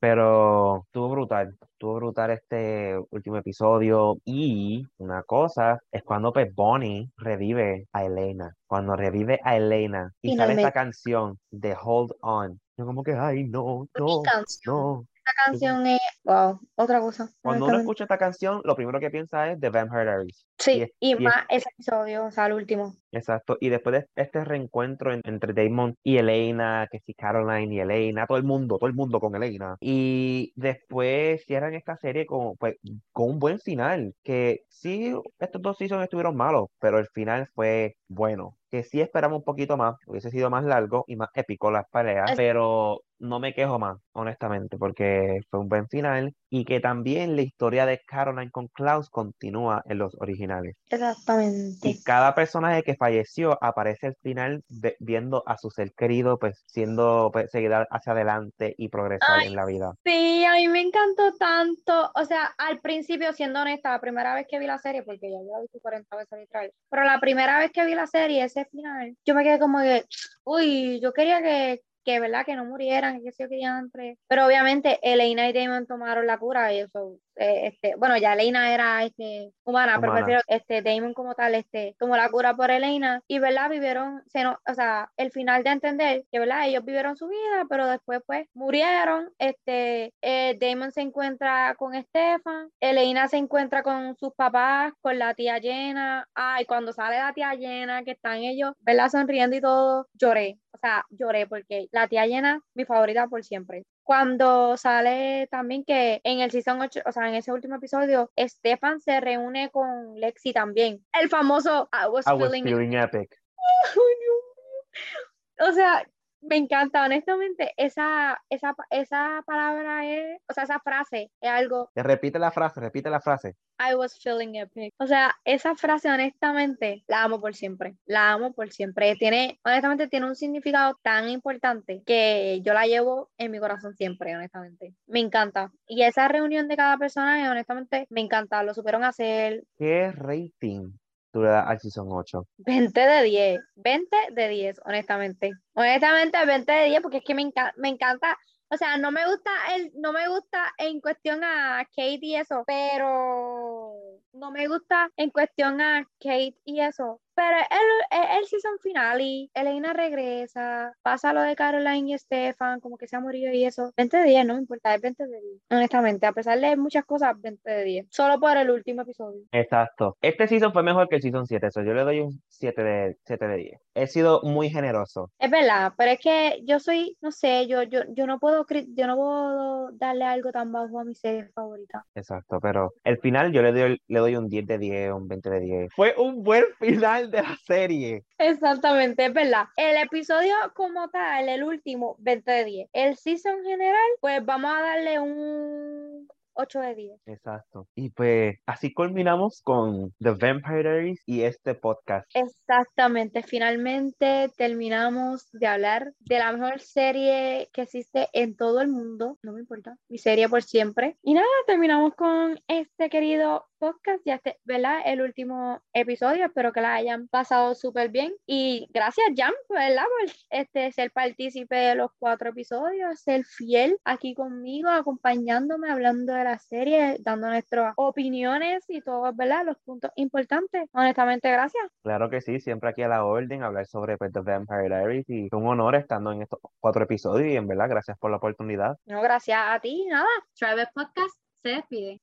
Pero 0.00 0.82
estuvo 0.86 1.08
brutal, 1.08 1.56
estuvo 1.78 1.94
brutal 1.94 2.32
este 2.32 2.98
último 3.10 3.36
episodio 3.36 4.16
y 4.24 4.84
una 4.96 5.22
cosa 5.22 5.80
es 5.92 6.02
cuando 6.02 6.32
pues 6.32 6.52
Bonnie 6.52 7.08
revive 7.16 7.86
a 7.92 8.04
Elena, 8.04 8.52
cuando 8.66 8.96
revive 8.96 9.38
a 9.44 9.56
Elena 9.56 10.12
y 10.20 10.36
sale 10.36 10.54
esa 10.54 10.72
canción 10.72 11.38
de 11.52 11.76
Hold 11.80 12.14
On, 12.20 12.60
yo 12.76 12.84
como 12.84 13.04
que, 13.04 13.12
ay, 13.12 13.44
no, 13.44 13.86
no, 13.96 14.22
no. 14.66 15.06
Esta 15.14 15.32
canción 15.46 15.86
es, 15.86 16.00
wow, 16.24 16.58
otra 16.74 16.98
cosa. 16.98 17.30
Cuando 17.42 17.66
uno 17.66 17.78
escucha 17.78 18.02
esta 18.02 18.18
canción, 18.18 18.60
lo 18.64 18.74
primero 18.74 18.98
que 18.98 19.10
piensa 19.10 19.48
es 19.52 19.60
de 19.60 19.70
Vampire 19.70 20.02
Diaries. 20.02 20.47
Sí, 20.58 20.92
y, 20.98 21.14
más 21.14 21.44
ese 21.48 21.68
episodio, 21.72 22.26
o 22.26 22.30
sea, 22.30 22.46
el 22.46 22.54
último. 22.54 22.94
Exacto, 23.12 23.56
y 23.60 23.68
después 23.68 23.94
de 23.94 24.22
este 24.22 24.44
reencuentro 24.44 25.12
entre 25.12 25.52
Damon 25.52 25.94
y 26.02 26.18
Elena, 26.18 26.88
que 26.90 26.98
si 27.00 27.14
Caroline 27.14 27.74
y 27.74 27.80
Elena, 27.80 28.26
todo 28.26 28.38
el 28.38 28.44
mundo, 28.44 28.76
todo 28.78 28.88
el 28.88 28.94
mundo 28.94 29.20
con 29.20 29.36
Elena. 29.36 29.76
Y 29.80 30.52
después 30.56 31.44
cierran 31.46 31.74
esta 31.74 31.96
serie 31.96 32.26
con, 32.26 32.56
pues, 32.56 32.76
con 33.12 33.30
un 33.30 33.38
buen 33.38 33.60
final, 33.60 34.14
que 34.24 34.62
sí, 34.68 35.14
estos 35.38 35.62
dos 35.62 35.76
seasons 35.78 36.02
estuvieron 36.02 36.36
malos, 36.36 36.66
pero 36.80 36.98
el 36.98 37.06
final 37.08 37.48
fue 37.54 37.96
bueno 38.08 38.58
que 38.70 38.82
sí 38.82 39.00
esperamos 39.00 39.38
un 39.38 39.44
poquito 39.44 39.76
más, 39.76 39.96
hubiese 40.06 40.30
sido 40.30 40.50
más 40.50 40.64
largo 40.64 41.04
y 41.06 41.16
más 41.16 41.30
épico 41.34 41.70
las 41.70 41.88
peleas, 41.90 42.32
pero 42.36 43.00
no 43.18 43.40
me 43.40 43.54
quejo 43.54 43.78
más, 43.78 43.98
honestamente, 44.12 44.76
porque 44.78 45.40
fue 45.50 45.60
un 45.60 45.68
buen 45.68 45.88
final 45.88 46.34
y 46.50 46.64
que 46.64 46.80
también 46.80 47.36
la 47.36 47.42
historia 47.42 47.86
de 47.86 48.00
Caroline 48.06 48.50
con 48.50 48.68
Klaus 48.68 49.10
continúa 49.10 49.82
en 49.86 49.98
los 49.98 50.16
originales. 50.20 50.76
Exactamente. 50.90 51.88
Y 51.88 52.02
cada 52.02 52.34
personaje 52.34 52.82
que 52.82 52.96
falleció 52.96 53.58
aparece 53.62 54.08
al 54.08 54.16
final 54.22 54.62
viendo 54.98 55.42
a 55.46 55.58
su 55.58 55.70
ser 55.70 55.92
querido, 55.92 56.38
pues 56.38 56.64
siendo 56.66 57.30
pues, 57.32 57.50
seguida 57.50 57.86
hacia 57.90 58.12
adelante 58.12 58.74
y 58.78 58.88
progresar 58.88 59.42
en 59.44 59.54
la 59.54 59.66
vida. 59.66 59.94
Sí, 60.04 60.44
a 60.44 60.54
mí 60.54 60.68
me 60.68 60.80
encantó 60.80 61.34
tanto, 61.38 62.10
o 62.14 62.24
sea, 62.24 62.54
al 62.58 62.80
principio, 62.80 63.32
siendo 63.32 63.60
honesta, 63.60 63.90
la 63.90 64.00
primera 64.00 64.34
vez 64.34 64.46
que 64.48 64.58
vi 64.58 64.66
la 64.66 64.78
serie, 64.78 65.02
porque 65.02 65.30
ya 65.30 65.38
había 65.38 65.60
visto 65.60 65.78
40 65.80 66.16
veces 66.16 66.38
literal, 66.38 66.72
pero 66.90 67.04
la 67.04 67.20
primera 67.20 67.58
vez 67.58 67.70
que 67.72 67.84
vi 67.84 67.94
la 67.94 68.06
serie, 68.06 68.44
ese 68.44 68.64
final, 68.66 69.16
yo 69.24 69.34
me 69.34 69.44
quedé 69.44 69.58
como 69.58 69.80
de, 69.80 70.04
uy, 70.44 71.00
yo 71.00 71.12
quería 71.12 71.42
que, 71.42 71.82
que, 72.08 72.20
¿verdad? 72.20 72.46
Que 72.46 72.56
no 72.56 72.64
murieran, 72.64 73.22
que 73.22 73.32
se 73.32 73.46
querían 73.48 73.84
entre... 73.84 74.16
Pero 74.28 74.46
obviamente 74.46 74.98
Elena 75.02 75.46
y 75.46 75.52
Damon 75.52 75.86
tomaron 75.86 76.26
la 76.26 76.38
cura 76.38 76.72
y 76.72 76.78
eso 76.78 77.18
eh, 77.38 77.68
este, 77.68 77.94
bueno, 77.96 78.16
ya 78.16 78.34
Elena 78.34 78.74
era 78.74 79.04
este, 79.04 79.52
humana, 79.64 79.98
pero 80.00 80.12
prefiero 80.12 80.40
este, 80.48 80.82
Damon 80.82 81.14
como 81.14 81.34
tal, 81.34 81.54
este, 81.54 81.94
como 81.98 82.16
la 82.16 82.28
cura 82.30 82.54
por 82.54 82.70
Elena, 82.70 83.22
y 83.28 83.38
verdad, 83.38 83.70
vivieron, 83.70 84.22
se 84.26 84.42
no, 84.42 84.58
o 84.66 84.74
sea, 84.74 85.10
el 85.16 85.30
final 85.30 85.62
de 85.62 85.70
entender 85.70 86.24
que 86.30 86.38
verdad, 86.38 86.66
ellos 86.66 86.84
vivieron 86.84 87.16
su 87.16 87.28
vida, 87.28 87.66
pero 87.68 87.86
después 87.86 88.20
pues 88.26 88.48
murieron, 88.54 89.30
este, 89.38 90.12
eh, 90.22 90.58
Damon 90.60 90.92
se 90.92 91.02
encuentra 91.02 91.74
con 91.78 91.94
Stefan, 91.94 92.70
Elena 92.80 93.28
se 93.28 93.36
encuentra 93.36 93.82
con 93.82 94.16
sus 94.16 94.34
papás, 94.34 94.92
con 95.00 95.18
la 95.18 95.34
tía 95.34 95.58
llena, 95.58 96.26
ay, 96.34 96.64
cuando 96.66 96.92
sale 96.92 97.18
la 97.18 97.32
tía 97.32 97.54
llena, 97.54 98.02
que 98.04 98.12
están 98.12 98.38
ellos, 98.38 98.72
¿verdad? 98.80 99.08
Sonriendo 99.10 99.56
y 99.56 99.60
todo, 99.60 100.08
lloré, 100.14 100.58
o 100.72 100.78
sea, 100.78 101.04
lloré 101.10 101.46
porque 101.46 101.88
la 101.92 102.08
tía 102.08 102.26
llena, 102.26 102.60
mi 102.74 102.84
favorita 102.84 103.28
por 103.28 103.44
siempre 103.44 103.84
cuando 104.08 104.78
sale 104.78 105.48
también 105.50 105.84
que 105.84 106.22
en 106.24 106.40
el 106.40 106.50
season 106.50 106.80
8, 106.80 107.02
o 107.04 107.12
sea, 107.12 107.28
en 107.28 107.34
ese 107.34 107.52
último 107.52 107.76
episodio, 107.76 108.32
Stefan 108.38 109.00
se 109.00 109.20
reúne 109.20 109.70
con 109.70 110.18
Lexi 110.18 110.54
también. 110.54 111.04
El 111.12 111.28
famoso 111.28 111.90
I 111.92 112.08
was, 112.08 112.24
feeling, 112.24 112.94
epic. 112.94 113.38
o 115.60 115.72
sea, 115.72 116.08
me 116.48 116.56
encanta, 116.56 117.04
honestamente, 117.04 117.72
esa, 117.76 118.42
esa, 118.48 118.74
esa 118.90 119.42
palabra 119.46 120.06
es, 120.06 120.40
o 120.48 120.52
sea, 120.52 120.64
esa 120.64 120.80
frase 120.80 121.30
es 121.40 121.50
algo. 121.50 121.90
Repite 121.94 122.38
la 122.38 122.50
frase, 122.50 122.80
repite 122.80 123.10
la 123.10 123.20
frase. 123.20 123.56
I 123.78 123.94
was 123.94 124.18
feeling 124.18 124.54
epic. 124.54 124.92
O 124.98 125.06
sea, 125.06 125.34
esa 125.44 125.74
frase, 125.76 126.10
honestamente, 126.10 127.04
la 127.06 127.22
amo 127.22 127.40
por 127.40 127.54
siempre. 127.54 127.96
La 128.06 128.32
amo 128.32 128.52
por 128.52 128.72
siempre. 128.72 129.14
Tiene, 129.16 129.60
honestamente, 129.64 130.08
tiene 130.08 130.26
un 130.26 130.34
significado 130.34 130.98
tan 131.02 131.28
importante 131.28 132.02
que 132.04 132.60
yo 132.62 132.74
la 132.74 132.86
llevo 132.86 133.30
en 133.38 133.52
mi 133.52 133.60
corazón 133.60 133.94
siempre, 133.94 134.34
honestamente. 134.34 134.94
Me 135.06 135.20
encanta. 135.20 135.70
Y 135.86 136.02
esa 136.02 136.26
reunión 136.26 136.66
de 136.66 136.76
cada 136.76 136.96
persona, 136.98 137.50
honestamente, 137.50 138.06
me 138.10 138.20
encanta. 138.20 138.62
Lo 138.62 138.74
supieron 138.74 139.04
hacer. 139.04 139.62
¿Qué 139.76 140.10
rating 140.12 140.92
tú 141.38 141.44
le 141.44 141.50
das 141.50 141.66
al 141.66 141.80
Season 141.80 142.08
8? 142.10 142.46
20 142.58 143.00
de 143.00 143.22
10. 143.22 143.60
20 143.76 144.16
de 144.32 144.48
10, 144.48 144.80
honestamente. 144.84 145.52
Honestamente, 145.74 146.44
20 146.44 146.72
de 146.72 146.84
10 146.86 147.02
porque 147.02 147.18
es 147.18 147.24
que 147.24 147.34
me, 147.34 147.50
me 147.76 147.88
encanta 147.88 148.36
o 148.70 148.76
sea, 148.76 148.98
no 148.98 149.10
me 149.10 149.26
gusta 149.26 149.50
el, 149.74 149.92
no 149.94 150.12
me 150.12 150.28
gusta 150.28 150.74
en 150.76 151.00
cuestión 151.00 151.42
a 151.42 151.86
Kate 151.96 152.18
y 152.20 152.34
eso, 152.34 152.64
pero 152.66 153.94
no 154.34 154.50
me 154.50 154.68
gusta 154.68 155.10
en 155.16 155.30
cuestión 155.30 155.80
a 155.80 156.04
Kate 156.20 156.58
y 156.66 156.80
eso, 156.80 157.20
pero 157.38 157.56
el, 157.56 158.36
el 158.36 158.44
season 158.46 158.78
final 158.82 159.20
y 159.20 159.48
Elena 159.54 159.92
regresa, 159.92 160.92
pasa 161.02 161.32
lo 161.32 161.40
de 161.42 161.54
Caroline 161.54 162.12
y 162.12 162.18
Stefan, 162.18 162.80
como 162.80 162.98
que 162.98 163.06
se 163.06 163.14
ha 163.14 163.20
morido 163.20 163.52
y 163.52 163.64
eso. 163.64 163.92
20 163.96 164.16
de 164.16 164.24
10, 164.24 164.46
no 164.46 164.54
me 164.54 164.60
importa, 164.60 164.92
es 164.92 165.00
20 165.00 165.24
de 165.24 165.40
10. 165.40 165.62
Honestamente, 165.70 166.26
a 166.26 166.32
pesar 166.32 166.58
de 166.58 166.76
muchas 166.76 167.04
cosas, 167.04 167.40
20 167.40 167.70
de 167.70 167.84
10. 167.84 168.06
Solo 168.10 168.40
por 168.40 168.56
el 168.56 168.68
último 168.70 169.02
episodio. 169.02 169.42
Exacto. 169.52 170.16
Este 170.20 170.48
season 170.48 170.72
fue 170.72 170.82
mejor 170.82 171.08
que 171.08 171.14
el 171.14 171.22
season 171.22 171.46
7, 171.46 171.64
eso 171.68 171.84
yo 171.84 171.94
le 171.94 172.02
doy 172.02 172.18
un 172.18 172.42
7 172.48 172.82
de, 172.82 173.16
7 173.24 173.46
de 173.46 173.56
10. 173.56 173.80
He 173.94 174.06
sido 174.08 174.40
muy 174.42 174.68
generoso. 174.68 175.30
Es 175.38 175.50
verdad, 175.50 175.92
pero 175.96 176.10
es 176.10 176.18
que 176.18 176.60
yo 176.64 176.80
soy, 176.80 177.16
no 177.20 177.30
sé, 177.30 177.68
yo, 177.68 177.84
yo, 177.84 178.00
yo 178.16 178.26
no 178.26 178.40
puedo 178.40 178.66
yo 178.68 179.06
no 179.06 179.14
puedo 179.14 179.92
darle 179.92 180.24
algo 180.24 180.50
tan 180.50 180.72
bajo 180.72 180.98
a 180.98 181.04
mi 181.04 181.14
serie 181.14 181.48
favorita. 181.54 182.04
Exacto, 182.16 182.58
pero 182.60 182.94
el 183.04 183.18
final 183.18 183.52
yo 183.52 183.62
le 183.62 183.70
doy, 183.72 184.02
le 184.08 184.18
doy 184.18 184.34
un 184.34 184.48
10 184.48 184.66
de 184.66 184.78
10, 184.78 185.12
un 185.12 185.28
20 185.28 185.50
de 185.50 185.60
10. 185.60 185.88
Fue 185.94 186.14
un 186.18 186.42
buen 186.42 186.64
final 186.80 187.27
de 187.30 187.42
la 187.42 187.56
serie. 187.66 188.24
Exactamente, 188.38 189.26
es 189.26 189.32
verdad. 189.32 189.64
El 189.76 189.96
episodio 189.96 190.54
como 190.74 191.08
tal, 191.10 191.48
el 191.48 191.62
último, 191.62 192.16
20 192.18 192.50
de 192.50 192.64
10. 192.64 192.90
El 192.92 193.16
season 193.16 193.62
general, 193.64 194.08
pues 194.20 194.44
vamos 194.44 194.72
a 194.72 194.82
darle 194.82 195.20
un 195.20 196.28
8 196.58 196.80
de 196.80 196.94
10. 196.94 197.20
Exacto. 197.26 197.86
Y 197.94 198.10
pues 198.10 198.56
así 198.66 198.92
culminamos 198.92 199.62
con 199.62 200.12
The 200.18 200.30
Vampire 200.30 200.82
Diaries 200.82 201.22
y 201.24 201.42
este 201.42 201.74
podcast. 201.74 202.28
Exactamente, 202.34 203.42
finalmente 203.42 204.50
terminamos 204.56 205.48
de 205.52 205.66
hablar 205.68 206.12
de 206.18 206.38
la 206.38 206.52
mejor 206.52 206.80
serie 206.80 207.68
que 207.72 207.82
existe 207.82 208.28
en 208.32 208.56
todo 208.56 208.80
el 208.80 208.88
mundo, 208.88 209.38
no 209.42 209.52
me 209.52 209.60
importa, 209.60 209.96
mi 210.08 210.18
serie 210.18 210.48
por 210.48 210.62
siempre. 210.62 211.16
Y 211.22 211.34
nada, 211.34 211.46
terminamos 211.66 212.14
con 212.14 212.58
este 212.66 213.08
querido 213.08 213.66
podcast, 213.78 214.22
ya 214.24 214.34
este, 214.34 214.58
¿verdad? 214.64 215.00
El 215.04 215.22
último 215.22 215.80
episodio, 215.92 216.46
espero 216.46 216.72
que 216.72 216.80
la 216.80 216.94
hayan 216.94 217.28
pasado 217.28 217.74
súper 217.74 218.10
bien. 218.10 218.32
Y 218.46 218.88
gracias, 218.92 219.26
Jan, 219.36 219.52
¿verdad? 219.68 220.04
Por 220.04 220.30
este, 220.50 220.92
ser 220.92 221.10
partícipe 221.10 221.74
de 221.74 221.94
los 221.94 222.10
cuatro 222.18 222.50
episodios, 222.50 223.20
ser 223.20 223.44
fiel 223.44 223.98
aquí 224.04 224.34
conmigo, 224.34 224.90
acompañándome, 224.90 225.90
hablando 225.90 226.34
de 226.34 226.44
la 226.44 226.58
serie, 226.58 227.16
dando 227.20 227.48
nuestras 227.48 227.94
opiniones 227.96 228.84
y 228.88 229.00
todos, 229.00 229.34
¿verdad? 229.36 229.64
Los 229.64 229.78
puntos 229.78 230.10
importantes. 230.16 230.88
Honestamente, 230.92 231.50
gracias. 231.50 231.84
Claro 232.02 232.30
que 232.30 232.40
sí, 232.40 232.60
siempre 232.60 232.90
aquí 232.90 233.02
a 233.02 233.08
la 233.08 233.24
orden, 233.24 233.62
hablar 233.62 233.86
sobre 233.86 234.18
pues, 234.18 234.32
The 234.32 234.40
Vampire 234.40 234.88
Diaries 234.88 235.28
y 235.28 235.48
fue 235.48 235.58
un 235.58 235.68
honor 235.68 235.94
estando 235.94 236.32
en 236.32 236.42
estos 236.42 236.60
cuatro 236.80 237.04
episodios 237.04 237.50
y 237.50 237.56
en 237.56 237.66
verdad, 237.66 237.88
gracias 237.88 238.18
por 238.18 238.30
la 238.30 238.38
oportunidad. 238.38 238.96
No, 239.06 239.20
gracias 239.22 239.60
a 239.60 239.78
ti, 239.80 240.06
nada. 240.08 240.26
Travis 240.54 240.88
Podcast 240.94 241.36
se 241.62 241.70
despide. 241.70 242.20